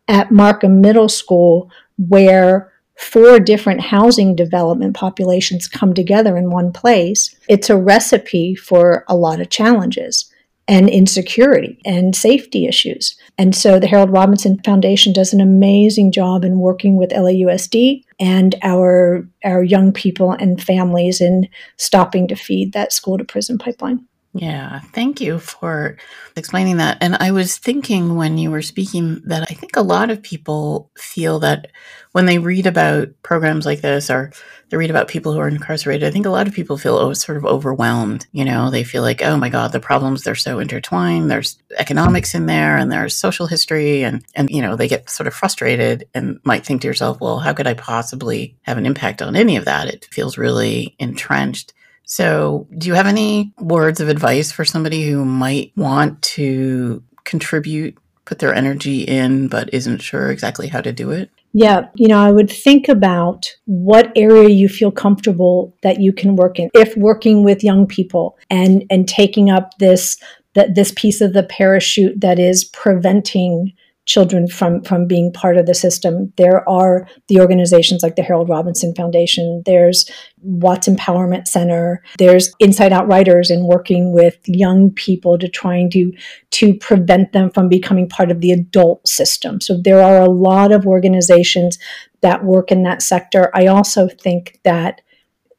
at 0.07 0.31
Markham 0.31 0.81
Middle 0.81 1.09
School, 1.09 1.71
where 1.97 2.73
four 2.99 3.39
different 3.39 3.81
housing 3.81 4.35
development 4.35 4.95
populations 4.95 5.69
come 5.69 5.95
together 5.95 6.37
in 6.37 6.51
one 6.51 6.73
place, 6.73 7.35
it's 7.49 7.71
a 7.71 7.77
recipe 7.77 8.55
for 8.57 9.05
a 9.09 9.17
lot 9.17 9.41
of 9.41 9.51
challenges 9.51 10.31
and 10.67 10.91
insecurity 10.91 11.81
and 11.87 12.15
safety 12.15 12.67
issues. 12.67 13.17
And 13.39 13.55
so 13.55 13.79
the 13.79 13.87
Harold 13.87 14.11
Robinson 14.11 14.61
Foundation 14.65 15.13
does 15.13 15.33
an 15.33 15.41
amazing 15.41 16.11
job 16.13 16.45
in 16.45 16.59
working 16.59 16.97
with 16.97 17.11
LAUSD 17.11 18.03
and 18.19 18.57
our 18.63 19.27
our 19.45 19.63
young 19.63 19.93
people 19.93 20.33
and 20.33 20.63
families 20.63 21.21
in 21.21 21.49
stopping 21.77 22.27
to 22.29 22.35
feed 22.35 22.73
that 22.73 22.93
school 22.93 23.17
to 23.17 23.25
prison 23.25 23.59
pipeline. 23.59 24.08
Yeah, 24.35 24.81
thank 24.93 25.21
you 25.21 25.39
for 25.39 25.97
explaining 26.37 26.77
that. 26.77 26.99
And 27.01 27.17
I 27.17 27.33
was 27.33 27.57
thinking 27.57 28.15
when 28.15 28.37
you 28.37 28.51
were 28.51 28.63
speaking 28.63 29.23
that 29.25 29.43
I 29.51 29.55
think 29.55 29.75
a 29.75 29.83
lot 29.83 30.11
of 30.11 30.23
people 30.23 30.91
feel 30.97 31.39
that 31.41 31.69
when 32.13 32.27
they 32.27 32.39
read 32.39 32.67
about 32.67 33.09
programs 33.23 33.65
like 33.65 33.81
this 33.81 34.11
or 34.11 34.33
they 34.69 34.77
read 34.77 34.91
about 34.91 35.09
people 35.09 35.33
who 35.33 35.41
are 35.41 35.49
incarcerated, 35.49 36.07
I 36.07 36.11
think 36.11 36.27
a 36.27 36.31
lot 36.31 36.47
of 36.47 36.53
people 36.53 36.77
feel 36.77 36.97
oh, 36.97 37.15
sort 37.15 37.39
of 37.39 37.47
overwhelmed. 37.47 38.27
You 38.33 38.45
know, 38.45 38.71
they 38.71 38.85
feel 38.85 39.01
like, 39.03 39.23
oh 39.23 39.39
my 39.39 39.49
God, 39.49 39.73
the 39.73 39.81
problems, 39.81 40.23
they're 40.23 40.35
so 40.35 40.59
intertwined. 40.59 41.31
There's 41.31 41.59
economics 41.79 42.35
in 42.35 42.45
there 42.47 42.77
and 42.77 42.93
there's 42.93 43.17
social 43.17 43.47
history. 43.47 44.05
And, 44.05 44.25
and, 44.35 44.51
you 44.51 44.61
know, 44.61 44.77
they 44.77 44.89
get 44.89 45.09
sort 45.09 45.27
of 45.27 45.35
frustrated 45.35 46.07
and 46.15 46.39
might 46.45 46.67
think 46.67 46.83
to 46.83 46.87
yourself, 46.87 47.19
well, 47.19 47.39
how 47.39 47.55
could 47.55 47.67
I 47.67 47.75
possibly 47.75 48.57
have 48.63 48.77
an 48.77 48.87
impact 48.87 49.23
on 49.23 49.37
any 49.37 49.57
of 49.57 49.65
that? 49.65 49.89
It 49.89 50.07
feels 50.13 50.37
really 50.37 50.95
entrenched. 50.99 51.73
So, 52.11 52.67
do 52.77 52.89
you 52.89 52.95
have 52.95 53.07
any 53.07 53.53
words 53.59 54.01
of 54.01 54.09
advice 54.09 54.51
for 54.51 54.65
somebody 54.65 55.09
who 55.09 55.27
might 55.27 55.73
want 55.77 56.23
to 56.23 57.03
contribute 57.25 57.99
put 58.29 58.39
their 58.41 58.55
energy 58.55 59.03
in 59.03 59.49
but 59.49 59.73
isn't 59.73 59.99
sure 60.03 60.31
exactly 60.31 60.69
how 60.69 60.83
to 60.83 60.93
do 60.93 61.11
it? 61.11 61.31
Yeah, 61.55 61.89
you 61.95 62.09
know, 62.09 62.19
I 62.19 62.31
would 62.31 62.51
think 62.51 62.89
about 62.89 63.51
what 63.65 64.13
area 64.15 64.51
you 64.51 64.69
feel 64.69 64.91
comfortable 64.91 65.75
that 65.83 65.99
you 65.99 66.13
can 66.13 66.37
work 66.37 66.59
in. 66.59 66.69
If 66.75 66.95
working 66.97 67.43
with 67.43 67.65
young 67.65 67.87
people 67.87 68.37
and 68.51 68.85
and 68.91 69.09
taking 69.09 69.51
up 69.51 69.79
this 69.79 70.19
that 70.55 70.75
this 70.75 70.93
piece 70.95 71.21
of 71.21 71.33
the 71.33 71.43
parachute 71.43 72.21
that 72.21 72.39
is 72.39 72.65
preventing 72.65 73.73
children 74.09 74.49
from 74.49 74.83
from 74.83 75.07
being 75.07 75.31
part 75.31 75.59
of 75.59 75.67
the 75.67 75.75
system. 75.75 76.33
There 76.39 76.69
are 76.69 77.07
the 77.29 77.41
organizations 77.41 78.03
like 78.03 78.17
the 78.17 78.23
Harold 78.23 78.49
Robinson 78.49 78.95
Foundation. 78.95 79.63
There's 79.67 80.11
Watts 80.41 80.89
Empowerment 80.89 81.47
Center. 81.47 82.03
There's 82.19 82.53
Inside 82.59 82.93
Out 82.93 83.07
Writers 83.07 83.51
and 83.51 83.67
working 83.67 84.13
with 84.15 84.39
young 84.47 84.91
people 84.91 85.39
to 85.39 85.47
trying 85.47 85.91
to 85.91 86.11
to 86.53 86.75
prevent 86.75 87.33
them 87.33 87.51
from 87.51 87.69
becoming 87.69 88.09
part 88.09 88.31
of 88.31 88.41
the 88.41 88.51
adult 88.51 89.07
system. 89.07 89.61
So 89.61 89.79
there 89.81 90.03
are 90.03 90.23
a 90.23 90.31
lot 90.31 90.73
of 90.73 90.87
organizations 90.87 91.79
that 92.23 92.45
work 92.45 92.73
in 92.73 92.83
that 92.85 93.03
sector. 93.03 93.51
I 93.55 93.67
also 93.67 94.09
think 94.09 94.59
that 94.65 95.03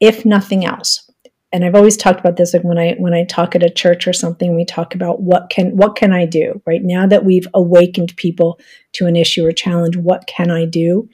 if 0.00 0.24
nothing 0.24 0.64
else, 0.64 1.09
and 1.52 1.64
I've 1.64 1.74
always 1.74 1.96
talked 1.96 2.20
about 2.20 2.36
this 2.36 2.54
like 2.54 2.62
when 2.62 2.78
I 2.78 2.94
when 2.98 3.14
I 3.14 3.24
talk 3.24 3.56
at 3.56 3.62
a 3.62 3.70
church 3.70 4.06
or 4.06 4.12
something 4.12 4.54
we 4.54 4.64
talk 4.64 4.94
about 4.94 5.20
what 5.20 5.50
can 5.50 5.76
what 5.76 5.96
can 5.96 6.12
I 6.12 6.24
do? 6.24 6.62
Right 6.66 6.82
now 6.82 7.06
that 7.06 7.24
we've 7.24 7.48
awakened 7.54 8.16
people 8.16 8.60
to 8.92 9.06
an 9.06 9.16
issue 9.16 9.44
or 9.44 9.52
challenge 9.52 9.96
what 9.96 10.26
can 10.26 10.50
I 10.50 10.64
do? 10.64 11.08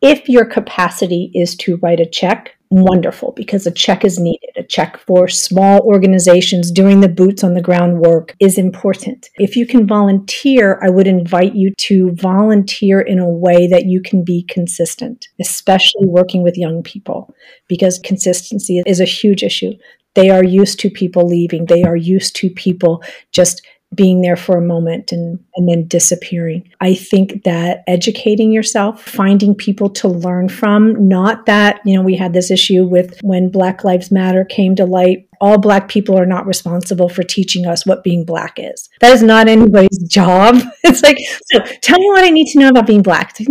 If 0.00 0.28
your 0.28 0.44
capacity 0.44 1.30
is 1.34 1.56
to 1.56 1.78
write 1.78 2.00
a 2.00 2.06
check 2.06 2.57
wonderful 2.70 3.32
because 3.32 3.66
a 3.66 3.70
check 3.70 4.04
is 4.04 4.18
needed. 4.18 4.50
A 4.56 4.62
check 4.62 4.98
for 4.98 5.28
small 5.28 5.80
organizations 5.80 6.70
doing 6.70 7.00
the 7.00 7.08
boots 7.08 7.42
on 7.42 7.54
the 7.54 7.62
ground 7.62 8.00
work 8.00 8.34
is 8.40 8.58
important. 8.58 9.28
If 9.38 9.56
you 9.56 9.66
can 9.66 9.86
volunteer, 9.86 10.78
I 10.82 10.90
would 10.90 11.06
invite 11.06 11.54
you 11.54 11.72
to 11.78 12.12
volunteer 12.12 13.00
in 13.00 13.18
a 13.18 13.28
way 13.28 13.66
that 13.68 13.86
you 13.86 14.00
can 14.02 14.24
be 14.24 14.44
consistent, 14.48 15.28
especially 15.40 16.06
working 16.06 16.42
with 16.42 16.56
young 16.56 16.82
people, 16.82 17.34
because 17.68 17.98
consistency 17.98 18.82
is 18.86 19.00
a 19.00 19.04
huge 19.04 19.42
issue. 19.42 19.72
They 20.14 20.30
are 20.30 20.44
used 20.44 20.80
to 20.80 20.90
people 20.90 21.28
leaving, 21.28 21.66
they 21.66 21.84
are 21.84 21.96
used 21.96 22.34
to 22.36 22.50
people 22.50 23.02
just 23.32 23.64
being 23.94 24.20
there 24.20 24.36
for 24.36 24.56
a 24.56 24.62
moment 24.62 25.12
and, 25.12 25.38
and 25.56 25.68
then 25.68 25.88
disappearing. 25.88 26.70
I 26.80 26.94
think 26.94 27.44
that 27.44 27.84
educating 27.86 28.52
yourself, 28.52 29.02
finding 29.02 29.54
people 29.54 29.88
to 29.90 30.08
learn 30.08 30.48
from, 30.48 31.08
not 31.08 31.46
that, 31.46 31.80
you 31.84 31.94
know, 31.94 32.02
we 32.02 32.14
had 32.14 32.34
this 32.34 32.50
issue 32.50 32.84
with 32.84 33.18
when 33.22 33.50
Black 33.50 33.84
Lives 33.84 34.10
Matter 34.10 34.44
came 34.44 34.76
to 34.76 34.84
light. 34.84 35.28
All 35.40 35.56
Black 35.56 35.88
people 35.88 36.18
are 36.18 36.26
not 36.26 36.46
responsible 36.46 37.08
for 37.08 37.22
teaching 37.22 37.66
us 37.66 37.86
what 37.86 38.04
being 38.04 38.24
Black 38.24 38.58
is. 38.58 38.88
That 39.00 39.14
is 39.14 39.22
not 39.22 39.48
anybody's 39.48 40.02
job. 40.08 40.56
It's 40.84 41.02
like, 41.02 41.18
so 41.46 41.60
tell 41.80 41.98
me 41.98 42.10
what 42.10 42.24
I 42.24 42.30
need 42.30 42.50
to 42.52 42.58
know 42.58 42.68
about 42.68 42.86
being 42.86 43.02
Black. 43.02 43.36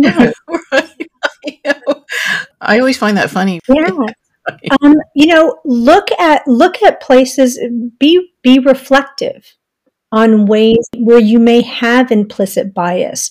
Like, 0.70 1.60
no. 1.64 2.04
I 2.60 2.78
always 2.78 2.98
find 2.98 3.16
that 3.16 3.30
funny. 3.30 3.60
Yeah. 4.62 4.76
Um, 4.82 4.94
you 5.14 5.26
know, 5.26 5.58
look 5.66 6.10
at 6.12 6.46
look 6.46 6.82
at 6.82 7.02
places. 7.02 7.60
Be 8.00 8.32
be 8.42 8.58
reflective 8.58 9.57
on 10.12 10.46
ways 10.46 10.88
where 10.96 11.20
you 11.20 11.38
may 11.38 11.62
have 11.62 12.10
implicit 12.10 12.72
bias. 12.72 13.30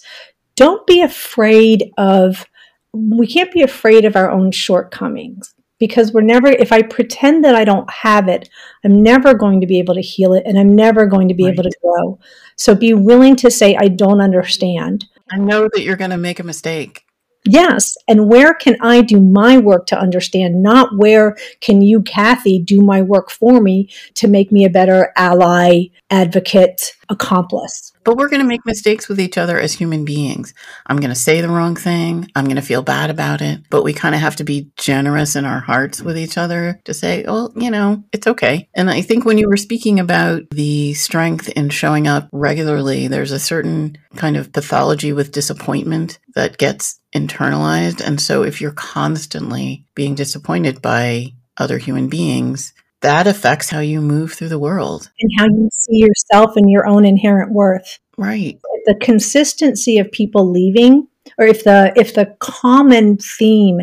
Don't 0.56 0.86
be 0.88 1.02
afraid 1.02 1.92
of, 1.98 2.46
we 2.94 3.28
can't 3.28 3.52
be 3.52 3.62
afraid 3.62 4.06
of 4.06 4.16
our 4.16 4.30
own 4.30 4.52
shortcomings 4.52 5.54
because 5.80 6.12
we're 6.12 6.22
never, 6.22 6.48
if 6.48 6.72
I 6.72 6.82
pretend 6.82 7.44
that 7.44 7.56
I 7.56 7.64
don't 7.64 7.90
have 7.90 8.28
it, 8.28 8.50
I'm 8.84 9.02
never 9.02 9.34
going 9.34 9.62
to 9.62 9.68
be 9.68 9.80
able 9.80 9.96
to 9.96 10.02
heal 10.02 10.34
it 10.34 10.44
and 10.46 10.58
I'm 10.58 10.76
never 10.76 11.06
going 11.06 11.28
to 11.28 11.34
be 11.34 11.46
right. 11.46 11.54
able 11.54 11.64
to 11.64 11.78
grow. 11.82 12.20
So 12.56 12.74
be 12.74 12.94
willing 12.94 13.36
to 13.38 13.52
say, 13.52 13.76
I 13.76 13.88
don't 13.88 14.22
understand. 14.22 15.06
I 15.32 15.38
know 15.38 15.70
that 15.74 15.82
you're 15.82 15.96
going 15.96 16.12
to 16.12 16.18
make 16.18 16.40
a 16.40 16.44
mistake. 16.44 17.07
Yes. 17.48 17.98
And 18.08 18.30
where 18.30 18.54
can 18.54 18.78
I 18.82 19.02
do 19.02 19.20
my 19.22 19.58
work 19.58 19.86
to 19.88 20.00
understand? 20.00 20.62
Not 20.62 20.98
where 20.98 21.38
can 21.62 21.82
you, 21.82 22.02
Kathy, 22.02 22.60
do 22.60 22.82
my 22.82 23.02
work 23.02 23.30
for 23.30 23.62
me 23.62 23.90
to 24.16 24.28
make 24.28 24.52
me 24.52 24.66
a 24.66 24.70
better 24.70 25.14
ally, 25.16 25.86
advocate, 26.10 26.94
accomplice. 27.10 27.94
But 28.04 28.18
we're 28.18 28.30
going 28.30 28.42
to 28.42 28.48
make 28.48 28.66
mistakes 28.66 29.10
with 29.10 29.20
each 29.20 29.38
other 29.38 29.60
as 29.60 29.74
human 29.74 30.06
beings. 30.06 30.54
I'm 30.86 30.98
going 30.98 31.10
to 31.10 31.16
say 31.16 31.42
the 31.42 31.50
wrong 31.50 31.76
thing. 31.76 32.30
I'm 32.36 32.46
going 32.46 32.56
to 32.56 32.62
feel 32.62 32.82
bad 32.82 33.10
about 33.10 33.42
it. 33.42 33.62
But 33.70 33.84
we 33.84 33.94
kind 33.94 34.16
of 34.16 34.22
have 34.22 34.38
to 34.38 34.44
be 34.44 34.72
generous 34.78 35.36
in 35.36 35.46
our 35.46 35.60
hearts 35.60 36.02
with 36.02 36.18
each 36.18 36.38
other 36.38 36.80
to 36.86 36.94
say, 36.94 37.24
well, 37.26 37.52
you 37.56 37.70
know, 37.70 38.04
it's 38.14 38.28
okay. 38.28 38.70
And 38.74 38.90
I 38.90 39.02
think 39.02 39.26
when 39.26 39.38
you 39.38 39.50
were 39.50 39.58
speaking 39.58 40.00
about 40.00 40.50
the 40.52 40.94
strength 40.94 41.50
in 41.50 41.70
showing 41.70 42.08
up 42.08 42.30
regularly, 42.32 43.08
there's 43.08 43.32
a 43.32 43.40
certain 43.40 43.98
kind 44.16 44.38
of 44.38 44.54
pathology 44.54 45.12
with 45.12 45.34
disappointment 45.34 46.20
that 46.36 46.58
gets 46.58 47.00
internalized. 47.18 48.06
And 48.06 48.22
so 48.22 48.44
if 48.44 48.62
you're 48.62 48.72
constantly 48.72 49.86
being 49.96 50.16
disappointed 50.16 50.82
by 50.82 51.34
other 51.58 51.78
human 51.78 52.08
beings, 52.08 52.74
that 53.02 53.28
affects 53.28 53.70
how 53.70 53.80
you 53.80 54.02
move 54.02 54.34
through 54.34 54.50
the 54.50 54.60
world 54.60 55.10
and 55.20 55.32
how 55.38 55.46
you 55.46 55.70
see 55.72 55.98
yourself 55.98 56.56
and 56.56 56.70
your 56.70 56.88
own 56.88 57.06
inherent 57.06 57.52
worth. 57.52 58.00
Right. 58.18 58.60
The 58.86 58.96
consistency 58.96 60.00
of 60.00 60.12
people 60.12 60.50
leaving 60.50 61.08
or 61.38 61.46
if 61.46 61.64
the 61.64 61.92
if 61.96 62.14
the 62.14 62.36
common 62.40 63.18
theme 63.18 63.80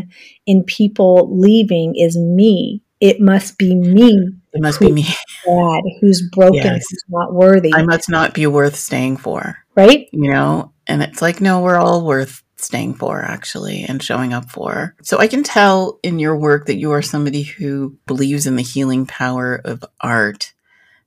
in 0.47 0.65
people 0.65 1.29
leaving 1.31 1.95
is 1.97 2.17
me, 2.17 2.83
it 3.01 3.21
must 3.21 3.59
be 3.59 3.75
me. 3.75 4.31
It 4.53 4.63
must 4.63 4.81
be 4.81 4.93
me. 4.93 5.05
Bad, 5.47 5.83
who's 6.01 6.29
broken, 6.33 6.55
yes. 6.55 6.85
who's 6.89 7.05
not 7.09 7.35
worthy. 7.35 7.73
I 7.75 7.83
must 7.83 8.09
not 8.09 8.35
be 8.35 8.47
worth 8.47 8.77
staying 8.77 9.19
for. 9.19 9.59
Right? 9.75 10.09
You 10.13 10.31
know, 10.31 10.73
and 10.87 11.03
it's 11.03 11.21
like, 11.21 11.41
no, 11.41 11.61
we're 11.61 11.77
all 11.77 12.07
worth 12.07 12.43
staying 12.65 12.95
for 12.95 13.23
actually 13.23 13.85
and 13.85 14.03
showing 14.03 14.33
up 14.33 14.51
for. 14.51 14.95
So 15.03 15.19
I 15.19 15.29
can 15.29 15.43
tell 15.43 15.99
in 16.03 16.19
your 16.19 16.37
work 16.37 16.67
that 16.67 16.77
you 16.77 16.93
are 16.93 17.03
somebody 17.03 17.43
who 17.43 17.97
believes 18.07 18.47
in 18.47 18.57
the 18.57 18.63
healing 18.63 19.07
power 19.07 19.61
of 19.65 19.85
art. 20.01 20.53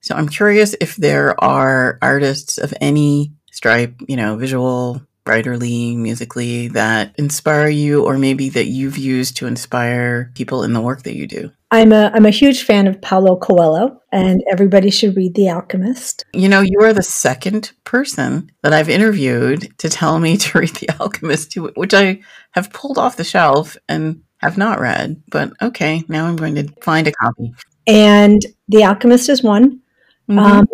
So 0.02 0.16
I'm 0.16 0.30
curious 0.30 0.76
if 0.80 0.96
there 0.96 1.42
are 1.44 1.98
artists 2.02 2.58
of 2.58 2.74
any 2.80 3.34
stripe, 3.52 3.96
you 4.08 4.16
know, 4.16 4.38
visual, 4.38 5.02
writerly, 5.28 5.96
musically, 5.96 6.70
that 6.70 7.14
inspire 7.18 7.70
you 7.70 8.04
or 8.04 8.18
maybe 8.18 8.50
that 8.50 8.66
you've 8.66 8.98
used 8.98 9.38
to 9.38 9.48
inspire 9.48 10.32
people 10.34 10.64
in 10.64 10.74
the 10.74 10.82
work 10.82 11.04
that 11.04 11.16
you 11.16 11.28
do. 11.28 11.52
I'm 11.70 11.92
a 11.92 12.10
I'm 12.14 12.26
a 12.26 12.32
huge 12.32 12.64
fan 12.64 12.88
of 12.88 13.02
Paulo 13.02 13.36
Coelho, 13.36 14.02
and 14.12 14.42
everybody 14.50 14.90
should 14.90 15.18
read 15.18 15.36
The 15.36 15.50
Alchemist. 15.50 16.24
You 16.34 16.48
know, 16.48 16.62
you 16.62 16.80
are 16.82 16.94
the 16.94 17.04
second 17.04 17.74
person 17.84 18.50
that 18.64 18.72
I've 18.72 18.90
interviewed 18.90 19.78
to 19.80 19.90
tell 19.90 20.20
me 20.20 20.38
to 20.38 20.60
read 20.60 20.76
The 20.76 20.90
Alchemist, 21.00 21.56
which 21.76 21.94
I 21.94 22.22
have 22.52 22.72
pulled 22.72 22.98
off 22.98 23.18
the 23.18 23.24
shelf 23.26 23.76
and 23.90 24.24
have 24.38 24.58
not 24.58 24.80
read. 24.80 25.22
But 25.30 25.52
okay, 25.62 26.04
now 26.08 26.26
I'm 26.26 26.38
going 26.38 26.56
to 26.56 26.72
find 26.82 27.06
a 27.08 27.12
copy. 27.12 27.54
And 27.86 28.42
The 28.70 28.84
Alchemist 28.84 29.28
is 29.28 29.44
one. 29.44 29.82
Mm-hmm. 30.30 30.40
Um, 30.40 30.68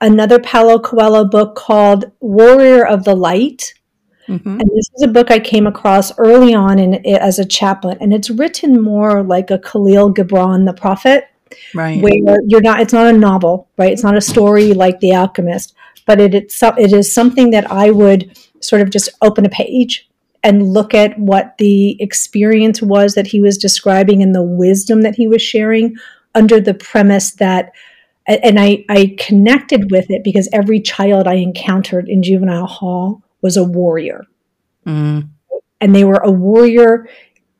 another 0.00 0.38
Paulo 0.38 0.80
Coelho 0.80 1.24
book 1.24 1.54
called 1.54 2.10
Warrior 2.20 2.86
of 2.86 3.04
the 3.04 3.14
Light 3.14 3.74
Mm-hmm. 4.28 4.60
And 4.60 4.70
this 4.74 4.90
is 4.96 5.02
a 5.02 5.08
book 5.08 5.30
I 5.30 5.38
came 5.38 5.66
across 5.66 6.16
early 6.18 6.54
on 6.54 6.78
in 6.78 6.94
as 7.06 7.38
a 7.38 7.44
chaplain, 7.44 7.98
and 8.00 8.12
it's 8.12 8.30
written 8.30 8.80
more 8.80 9.22
like 9.22 9.50
a 9.50 9.58
Kahlil 9.58 10.14
Gibran, 10.14 10.66
the 10.66 10.72
prophet, 10.72 11.28
right? 11.74 12.02
Where 12.02 12.38
you're 12.46 12.62
not, 12.62 12.80
it's 12.80 12.92
not 12.92 13.12
a 13.12 13.16
novel, 13.16 13.68
right? 13.76 13.92
It's 13.92 14.02
not 14.02 14.16
a 14.16 14.20
story 14.20 14.72
like 14.72 15.00
The 15.00 15.14
Alchemist, 15.14 15.74
but 16.06 16.20
it 16.20 16.34
it's 16.34 16.62
it 16.62 16.92
is 16.92 17.12
something 17.12 17.50
that 17.50 17.70
I 17.70 17.90
would 17.90 18.38
sort 18.60 18.82
of 18.82 18.90
just 18.90 19.10
open 19.22 19.44
a 19.44 19.50
page 19.50 20.08
and 20.42 20.72
look 20.72 20.94
at 20.94 21.18
what 21.18 21.56
the 21.58 22.00
experience 22.00 22.82
was 22.82 23.14
that 23.14 23.26
he 23.26 23.40
was 23.40 23.58
describing 23.58 24.22
and 24.22 24.34
the 24.34 24.42
wisdom 24.42 25.02
that 25.02 25.14
he 25.16 25.26
was 25.26 25.42
sharing 25.42 25.96
under 26.34 26.60
the 26.60 26.74
premise 26.74 27.32
that 27.32 27.72
and 28.26 28.58
I, 28.58 28.86
I 28.88 29.16
connected 29.18 29.90
with 29.90 30.06
it 30.08 30.24
because 30.24 30.48
every 30.50 30.80
child 30.80 31.28
I 31.28 31.34
encountered 31.34 32.08
in 32.08 32.22
juvenile 32.22 32.66
hall 32.66 33.22
was 33.44 33.58
a 33.58 33.62
warrior. 33.62 34.24
Mm. 34.86 35.28
And 35.82 35.94
they 35.94 36.02
were 36.02 36.22
a 36.24 36.30
warrior 36.30 37.06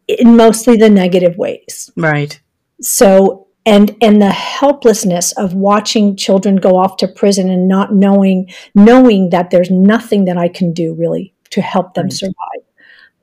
in 0.08 0.34
mostly 0.34 0.78
the 0.78 0.88
negative 0.88 1.36
ways. 1.36 1.90
Right. 1.94 2.40
So 2.80 3.48
and 3.66 3.94
and 4.00 4.20
the 4.20 4.30
helplessness 4.32 5.32
of 5.32 5.52
watching 5.52 6.16
children 6.16 6.56
go 6.56 6.76
off 6.78 6.96
to 6.98 7.08
prison 7.08 7.50
and 7.50 7.68
not 7.68 7.94
knowing 7.94 8.50
knowing 8.74 9.28
that 9.28 9.50
there's 9.50 9.70
nothing 9.70 10.24
that 10.24 10.38
I 10.38 10.48
can 10.48 10.72
do 10.72 10.94
really 10.94 11.34
to 11.50 11.60
help 11.60 11.92
them 11.92 12.06
right. 12.06 12.12
survive. 12.12 12.64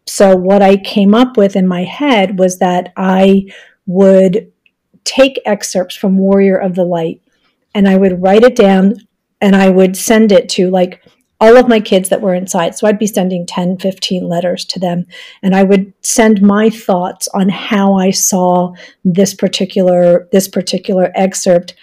So 0.06 0.36
what 0.36 0.62
I 0.62 0.78
came 0.78 1.16
up 1.16 1.38
with 1.38 1.56
in 1.56 1.68
my 1.68 1.84
head 1.84 2.38
was 2.38 2.60
that 2.60 2.94
I 2.96 3.46
would 3.88 4.52
take 5.04 5.42
excerpts 5.46 5.96
from 5.96 6.20
Warrior 6.20 6.58
of 6.58 6.76
the 6.76 6.86
Light 6.86 7.24
and 7.74 7.88
I 7.88 7.98
would 7.98 8.22
write 8.22 8.44
it 8.44 8.56
down 8.56 8.96
and 9.42 9.56
I 9.56 9.70
would 9.70 9.98
send 9.98 10.32
it 10.32 10.48
to 10.50 10.70
like 10.70 11.04
all 11.42 11.58
of 11.58 11.68
my 11.68 11.80
kids 11.80 12.10
that 12.10 12.22
were 12.22 12.36
inside. 12.36 12.76
So 12.76 12.88
I'd 12.88 13.00
be 13.00 13.08
sending 13.08 13.48
10, 13.48 13.80
15 13.80 14.30
letters 14.30 14.64
to 14.66 14.80
them. 14.80 15.08
And 15.42 15.56
I 15.56 15.64
would 15.64 15.92
send 16.02 16.42
my 16.42 16.70
thoughts 16.70 17.28
on 17.34 17.50
how 17.50 17.96
I 17.96 18.12
saw 18.12 18.76
this 19.04 19.34
particular, 19.34 20.30
this 20.32 20.48
particular 20.48 21.12
excerpt, 21.16 21.74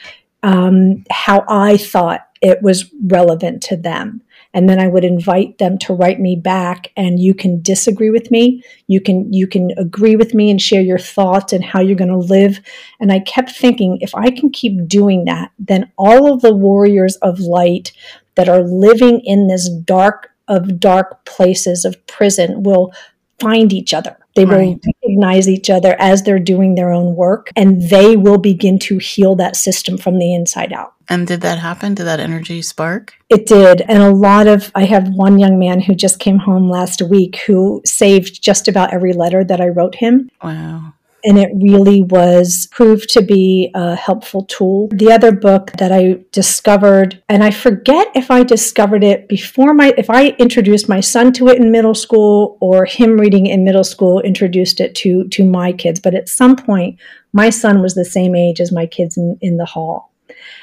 um, 0.44 1.04
how 1.10 1.44
I 1.48 1.76
thought 1.76 2.28
it 2.40 2.62
was 2.62 2.90
relevant 3.04 3.60
to 3.64 3.76
them. 3.76 4.22
And 4.54 4.68
then 4.68 4.80
I 4.80 4.88
would 4.88 5.04
invite 5.04 5.58
them 5.58 5.76
to 5.78 5.92
write 5.92 6.20
me 6.20 6.34
back 6.34 6.90
and 6.96 7.20
you 7.20 7.34
can 7.34 7.60
disagree 7.60 8.10
with 8.10 8.30
me. 8.30 8.62
You 8.86 9.00
can 9.00 9.32
you 9.32 9.46
can 9.46 9.72
agree 9.76 10.16
with 10.16 10.34
me 10.34 10.50
and 10.50 10.60
share 10.60 10.80
your 10.80 10.98
thoughts 10.98 11.52
and 11.52 11.62
how 11.62 11.80
you're 11.80 11.96
going 11.96 12.08
to 12.08 12.16
live. 12.16 12.60
And 12.98 13.12
I 13.12 13.20
kept 13.20 13.50
thinking 13.50 13.98
if 14.00 14.14
I 14.14 14.30
can 14.30 14.50
keep 14.50 14.88
doing 14.88 15.26
that, 15.26 15.52
then 15.58 15.92
all 15.98 16.32
of 16.32 16.40
the 16.40 16.54
warriors 16.54 17.16
of 17.16 17.40
light 17.40 17.92
that 18.36 18.48
are 18.48 18.62
living 18.62 19.20
in 19.20 19.48
this 19.48 19.68
dark 19.68 20.30
of 20.48 20.80
dark 20.80 21.24
places 21.26 21.84
of 21.84 22.06
prison 22.06 22.62
will 22.62 22.92
find 23.38 23.72
each 23.72 23.92
other. 23.92 24.16
They 24.38 24.44
right. 24.44 24.68
will 24.68 24.80
recognize 25.02 25.48
each 25.48 25.68
other 25.68 25.96
as 25.98 26.22
they're 26.22 26.38
doing 26.38 26.74
their 26.74 26.92
own 26.92 27.16
work 27.16 27.50
and 27.56 27.82
they 27.88 28.16
will 28.16 28.38
begin 28.38 28.78
to 28.80 28.98
heal 28.98 29.34
that 29.36 29.56
system 29.56 29.98
from 29.98 30.18
the 30.18 30.32
inside 30.34 30.72
out. 30.72 30.94
And 31.08 31.26
did 31.26 31.40
that 31.40 31.58
happen? 31.58 31.94
Did 31.94 32.04
that 32.04 32.20
energy 32.20 32.62
spark? 32.62 33.14
It 33.30 33.46
did. 33.46 33.80
And 33.82 34.02
a 34.02 34.10
lot 34.10 34.46
of, 34.46 34.70
I 34.74 34.84
have 34.84 35.08
one 35.08 35.38
young 35.38 35.58
man 35.58 35.80
who 35.80 35.94
just 35.94 36.18
came 36.18 36.38
home 36.38 36.70
last 36.70 37.02
week 37.02 37.36
who 37.46 37.80
saved 37.84 38.42
just 38.42 38.68
about 38.68 38.92
every 38.92 39.12
letter 39.12 39.42
that 39.42 39.60
I 39.60 39.68
wrote 39.68 39.94
him. 39.94 40.30
Wow 40.42 40.92
and 41.24 41.38
it 41.38 41.50
really 41.54 42.02
was 42.02 42.68
proved 42.70 43.08
to 43.10 43.22
be 43.22 43.70
a 43.74 43.94
helpful 43.94 44.44
tool. 44.44 44.88
The 44.92 45.12
other 45.12 45.32
book 45.32 45.72
that 45.78 45.92
I 45.92 46.20
discovered, 46.32 47.22
and 47.28 47.42
I 47.42 47.50
forget 47.50 48.08
if 48.14 48.30
I 48.30 48.42
discovered 48.44 49.02
it 49.02 49.28
before 49.28 49.74
my, 49.74 49.94
if 49.98 50.10
I 50.10 50.28
introduced 50.38 50.88
my 50.88 51.00
son 51.00 51.32
to 51.34 51.48
it 51.48 51.58
in 51.58 51.70
middle 51.70 51.94
school 51.94 52.56
or 52.60 52.84
him 52.84 53.18
reading 53.18 53.46
in 53.46 53.64
middle 53.64 53.84
school 53.84 54.20
introduced 54.20 54.80
it 54.80 54.94
to 54.96 55.28
to 55.28 55.44
my 55.44 55.72
kids, 55.72 56.00
but 56.00 56.14
at 56.14 56.28
some 56.28 56.56
point 56.56 56.98
my 57.32 57.50
son 57.50 57.82
was 57.82 57.94
the 57.94 58.04
same 58.04 58.34
age 58.34 58.60
as 58.60 58.72
my 58.72 58.86
kids 58.86 59.16
in, 59.16 59.38
in 59.40 59.56
the 59.56 59.66
hall. 59.66 60.12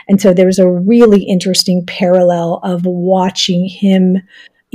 And 0.07 0.21
so 0.21 0.33
there 0.33 0.45
was 0.45 0.59
a 0.59 0.69
really 0.69 1.23
interesting 1.23 1.85
parallel 1.85 2.59
of 2.63 2.85
watching 2.85 3.67
him 3.67 4.21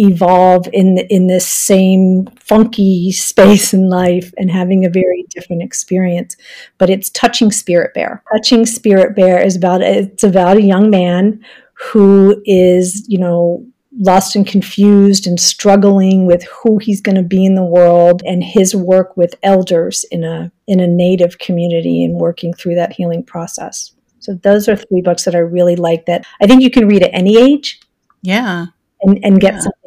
evolve 0.00 0.68
in 0.72 0.98
in 1.10 1.26
this 1.26 1.46
same 1.46 2.26
funky 2.38 3.12
space 3.12 3.72
in 3.72 3.88
life 3.88 4.32
and 4.38 4.50
having 4.50 4.84
a 4.84 4.90
very 4.90 5.24
different 5.30 5.62
experience. 5.62 6.36
But 6.78 6.90
it's 6.90 7.10
touching 7.10 7.50
spirit 7.52 7.94
bear. 7.94 8.22
Touching 8.32 8.66
spirit 8.66 9.14
bear 9.14 9.44
is 9.44 9.56
about 9.56 9.82
it's 9.82 10.24
about 10.24 10.56
a 10.56 10.62
young 10.62 10.90
man 10.90 11.44
who 11.74 12.42
is 12.44 13.04
you 13.08 13.18
know 13.18 13.64
lost 13.98 14.36
and 14.36 14.46
confused 14.46 15.26
and 15.26 15.40
struggling 15.40 16.24
with 16.24 16.44
who 16.44 16.78
he's 16.78 17.00
going 17.00 17.16
to 17.16 17.22
be 17.22 17.44
in 17.44 17.54
the 17.56 17.64
world 17.64 18.22
and 18.24 18.44
his 18.44 18.74
work 18.74 19.16
with 19.16 19.34
elders 19.42 20.04
in 20.10 20.22
a 20.24 20.50
in 20.66 20.80
a 20.80 20.86
native 20.86 21.38
community 21.38 22.04
and 22.04 22.14
working 22.14 22.52
through 22.54 22.74
that 22.76 22.92
healing 22.92 23.22
process. 23.22 23.92
So 24.20 24.34
those 24.34 24.68
are 24.68 24.76
three 24.76 25.00
books 25.00 25.24
that 25.24 25.34
i 25.34 25.38
really 25.38 25.76
like 25.76 26.04
that 26.04 26.26
i 26.42 26.46
think 26.46 26.62
you 26.62 26.70
can 26.70 26.86
read 26.86 27.02
at 27.02 27.14
any 27.14 27.36
age. 27.38 27.80
Yeah. 28.22 28.66
And, 29.02 29.18
and 29.24 29.40
get 29.40 29.54
yeah. 29.54 29.60
something 29.60 29.79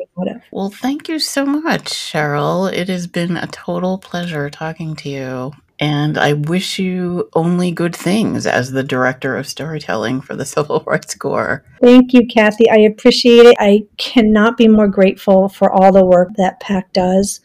Well, 0.52 0.70
thank 0.70 1.10
you 1.10 1.20
so 1.20 1.46
much, 1.46 1.86
Cheryl. 1.86 2.72
It 2.72 2.88
has 2.88 3.08
been 3.08 3.38
a 3.38 3.48
total 3.48 3.98
pleasure 3.98 4.50
talking 4.50 4.96
to 4.98 5.10
you. 5.10 5.52
And 5.80 6.18
I 6.18 6.34
wish 6.34 6.78
you 6.78 7.30
only 7.34 7.72
good 7.72 7.96
things 7.96 8.46
as 8.46 8.72
the 8.72 8.84
director 8.84 9.36
of 9.36 9.48
storytelling 9.48 10.22
for 10.22 10.36
the 10.36 10.46
Civil 10.56 10.84
Rights 10.86 11.16
Corps. 11.16 11.66
Thank 11.82 12.14
you, 12.14 12.28
Kathy. 12.28 12.70
I 12.70 12.78
appreciate 12.78 13.48
it. 13.48 13.56
I 13.60 13.86
cannot 13.98 14.56
be 14.56 14.68
more 14.68 14.88
grateful 14.88 15.50
for 15.50 15.72
all 15.72 15.92
the 15.92 16.06
work 16.06 16.30
that 16.38 16.60
PAC 16.60 16.94
does. 16.94 17.42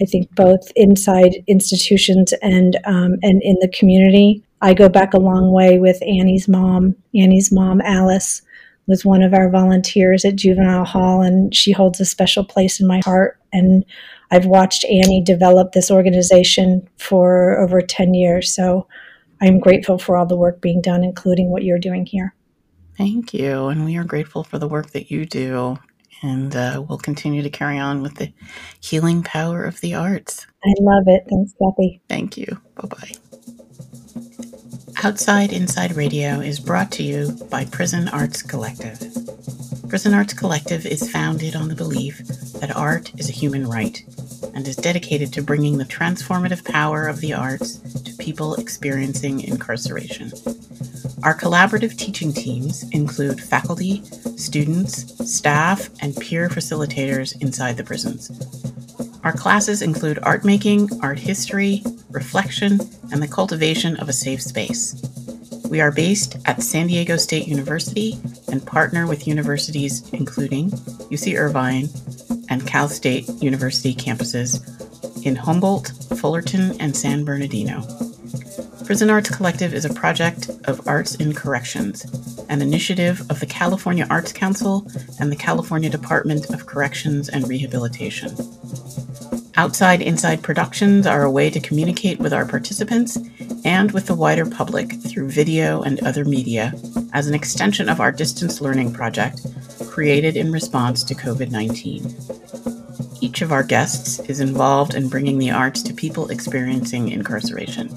I 0.00 0.04
think 0.04 0.34
both 0.34 0.70
inside 0.76 1.42
institutions 1.46 2.32
and 2.42 2.78
um, 2.84 3.16
and 3.22 3.42
in 3.42 3.56
the 3.60 3.68
community. 3.68 4.42
I 4.62 4.74
go 4.74 4.88
back 4.88 5.14
a 5.14 5.18
long 5.18 5.52
way 5.52 5.78
with 5.78 6.02
Annie's 6.02 6.46
mom, 6.46 6.94
Annie's 7.14 7.50
mom, 7.50 7.80
Alice 7.80 8.42
was 8.90 9.04
one 9.04 9.22
of 9.22 9.32
our 9.32 9.48
volunteers 9.48 10.24
at 10.24 10.36
Juvenile 10.36 10.84
Hall, 10.84 11.22
and 11.22 11.54
she 11.54 11.70
holds 11.72 12.00
a 12.00 12.04
special 12.04 12.44
place 12.44 12.80
in 12.80 12.86
my 12.86 13.00
heart. 13.04 13.38
And 13.52 13.84
I've 14.30 14.46
watched 14.46 14.84
Annie 14.84 15.22
develop 15.22 15.72
this 15.72 15.90
organization 15.90 16.86
for 16.98 17.58
over 17.58 17.80
10 17.80 18.14
years. 18.14 18.52
So 18.52 18.86
I'm 19.40 19.60
grateful 19.60 19.98
for 19.98 20.16
all 20.16 20.26
the 20.26 20.36
work 20.36 20.60
being 20.60 20.82
done, 20.82 21.04
including 21.04 21.50
what 21.50 21.62
you're 21.62 21.78
doing 21.78 22.04
here. 22.04 22.34
Thank 22.98 23.32
you. 23.32 23.68
And 23.68 23.84
we 23.84 23.96
are 23.96 24.04
grateful 24.04 24.44
for 24.44 24.58
the 24.58 24.68
work 24.68 24.90
that 24.90 25.10
you 25.10 25.24
do. 25.24 25.78
And 26.22 26.54
uh, 26.54 26.84
we'll 26.86 26.98
continue 26.98 27.42
to 27.42 27.48
carry 27.48 27.78
on 27.78 28.02
with 28.02 28.16
the 28.16 28.32
healing 28.80 29.22
power 29.22 29.64
of 29.64 29.80
the 29.80 29.94
arts. 29.94 30.46
I 30.62 30.74
love 30.80 31.04
it. 31.06 31.24
Thanks, 31.30 31.54
Kathy. 31.62 32.02
Thank 32.08 32.36
you. 32.36 32.60
Bye 32.74 32.88
bye. 32.88 33.29
Outside 35.02 35.54
Inside 35.54 35.96
Radio 35.96 36.40
is 36.40 36.60
brought 36.60 36.92
to 36.92 37.02
you 37.02 37.32
by 37.50 37.64
Prison 37.64 38.08
Arts 38.08 38.42
Collective. 38.42 38.98
Prison 39.88 40.12
Arts 40.12 40.34
Collective 40.34 40.84
is 40.84 41.10
founded 41.10 41.56
on 41.56 41.68
the 41.68 41.74
belief 41.74 42.18
that 42.60 42.76
art 42.76 43.10
is 43.18 43.30
a 43.30 43.32
human 43.32 43.66
right 43.66 44.04
and 44.52 44.68
is 44.68 44.76
dedicated 44.76 45.32
to 45.32 45.42
bringing 45.42 45.78
the 45.78 45.86
transformative 45.86 46.66
power 46.66 47.08
of 47.08 47.20
the 47.20 47.32
arts 47.32 47.78
to 47.78 48.12
people 48.18 48.56
experiencing 48.56 49.40
incarceration. 49.40 50.32
Our 51.22 51.34
collaborative 51.34 51.96
teaching 51.96 52.34
teams 52.34 52.86
include 52.90 53.40
faculty, 53.40 54.04
students, 54.36 55.32
staff, 55.34 55.88
and 56.00 56.14
peer 56.14 56.50
facilitators 56.50 57.40
inside 57.40 57.78
the 57.78 57.84
prisons. 57.84 58.30
Our 59.22 59.32
classes 59.32 59.82
include 59.82 60.18
art 60.22 60.44
making, 60.44 60.88
art 61.02 61.18
history, 61.18 61.82
reflection, 62.10 62.80
and 63.12 63.22
the 63.22 63.28
cultivation 63.28 63.96
of 63.96 64.08
a 64.08 64.14
safe 64.14 64.40
space. 64.40 64.94
We 65.68 65.80
are 65.80 65.92
based 65.92 66.36
at 66.46 66.62
San 66.62 66.86
Diego 66.86 67.16
State 67.16 67.46
University 67.46 68.18
and 68.50 68.66
partner 68.66 69.06
with 69.06 69.28
universities 69.28 70.08
including 70.12 70.70
UC 71.12 71.38
Irvine 71.38 71.88
and 72.48 72.66
Cal 72.66 72.88
State 72.88 73.28
University 73.40 73.94
campuses 73.94 74.64
in 75.24 75.36
Humboldt, 75.36 75.92
Fullerton, 76.18 76.80
and 76.80 76.96
San 76.96 77.24
Bernardino. 77.24 77.82
Prison 78.86 79.10
Arts 79.10 79.30
Collective 79.30 79.72
is 79.72 79.84
a 79.84 79.94
project 79.94 80.50
of 80.64 80.88
Arts 80.88 81.14
in 81.14 81.32
Corrections, 81.32 82.04
an 82.48 82.60
initiative 82.60 83.20
of 83.30 83.38
the 83.38 83.46
California 83.46 84.06
Arts 84.10 84.32
Council 84.32 84.84
and 85.20 85.30
the 85.30 85.36
California 85.36 85.88
Department 85.88 86.50
of 86.52 86.66
Corrections 86.66 87.28
and 87.28 87.46
Rehabilitation. 87.46 88.34
Outside 89.60 90.00
Inside 90.00 90.42
Productions 90.42 91.06
are 91.06 91.22
a 91.22 91.30
way 91.30 91.50
to 91.50 91.60
communicate 91.60 92.18
with 92.18 92.32
our 92.32 92.46
participants 92.46 93.18
and 93.62 93.92
with 93.92 94.06
the 94.06 94.14
wider 94.14 94.46
public 94.46 94.94
through 95.02 95.28
video 95.28 95.82
and 95.82 96.02
other 96.02 96.24
media 96.24 96.72
as 97.12 97.26
an 97.26 97.34
extension 97.34 97.90
of 97.90 98.00
our 98.00 98.10
distance 98.10 98.62
learning 98.62 98.94
project 98.94 99.46
created 99.90 100.34
in 100.34 100.50
response 100.50 101.04
to 101.04 101.14
COVID 101.14 101.50
19. 101.50 103.20
Each 103.20 103.42
of 103.42 103.52
our 103.52 103.62
guests 103.62 104.18
is 104.30 104.40
involved 104.40 104.94
in 104.94 105.10
bringing 105.10 105.36
the 105.36 105.50
arts 105.50 105.82
to 105.82 105.92
people 105.92 106.30
experiencing 106.30 107.10
incarceration. 107.10 107.90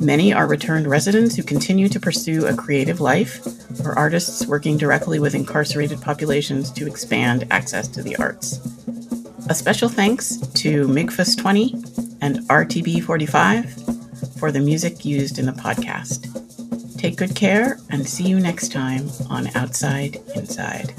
Many 0.00 0.32
are 0.32 0.48
returned 0.48 0.88
residents 0.88 1.36
who 1.36 1.44
continue 1.44 1.88
to 1.88 2.00
pursue 2.00 2.46
a 2.46 2.56
creative 2.56 3.00
life, 3.00 3.46
or 3.84 3.96
artists 3.96 4.44
working 4.44 4.76
directly 4.76 5.20
with 5.20 5.36
incarcerated 5.36 6.00
populations 6.00 6.72
to 6.72 6.88
expand 6.88 7.46
access 7.52 7.86
to 7.86 8.02
the 8.02 8.16
arts. 8.16 8.79
A 9.48 9.54
special 9.54 9.88
thanks 9.88 10.36
to 10.36 10.86
MIGFUS 10.86 11.36
20 11.36 11.74
and 12.20 12.38
RTB 12.48 13.02
45 13.02 13.74
for 14.38 14.52
the 14.52 14.60
music 14.60 15.04
used 15.04 15.38
in 15.38 15.46
the 15.46 15.52
podcast. 15.52 16.28
Take 16.98 17.16
good 17.16 17.34
care 17.34 17.78
and 17.90 18.06
see 18.06 18.28
you 18.28 18.38
next 18.38 18.72
time 18.72 19.08
on 19.28 19.48
Outside 19.56 20.18
Inside. 20.34 20.94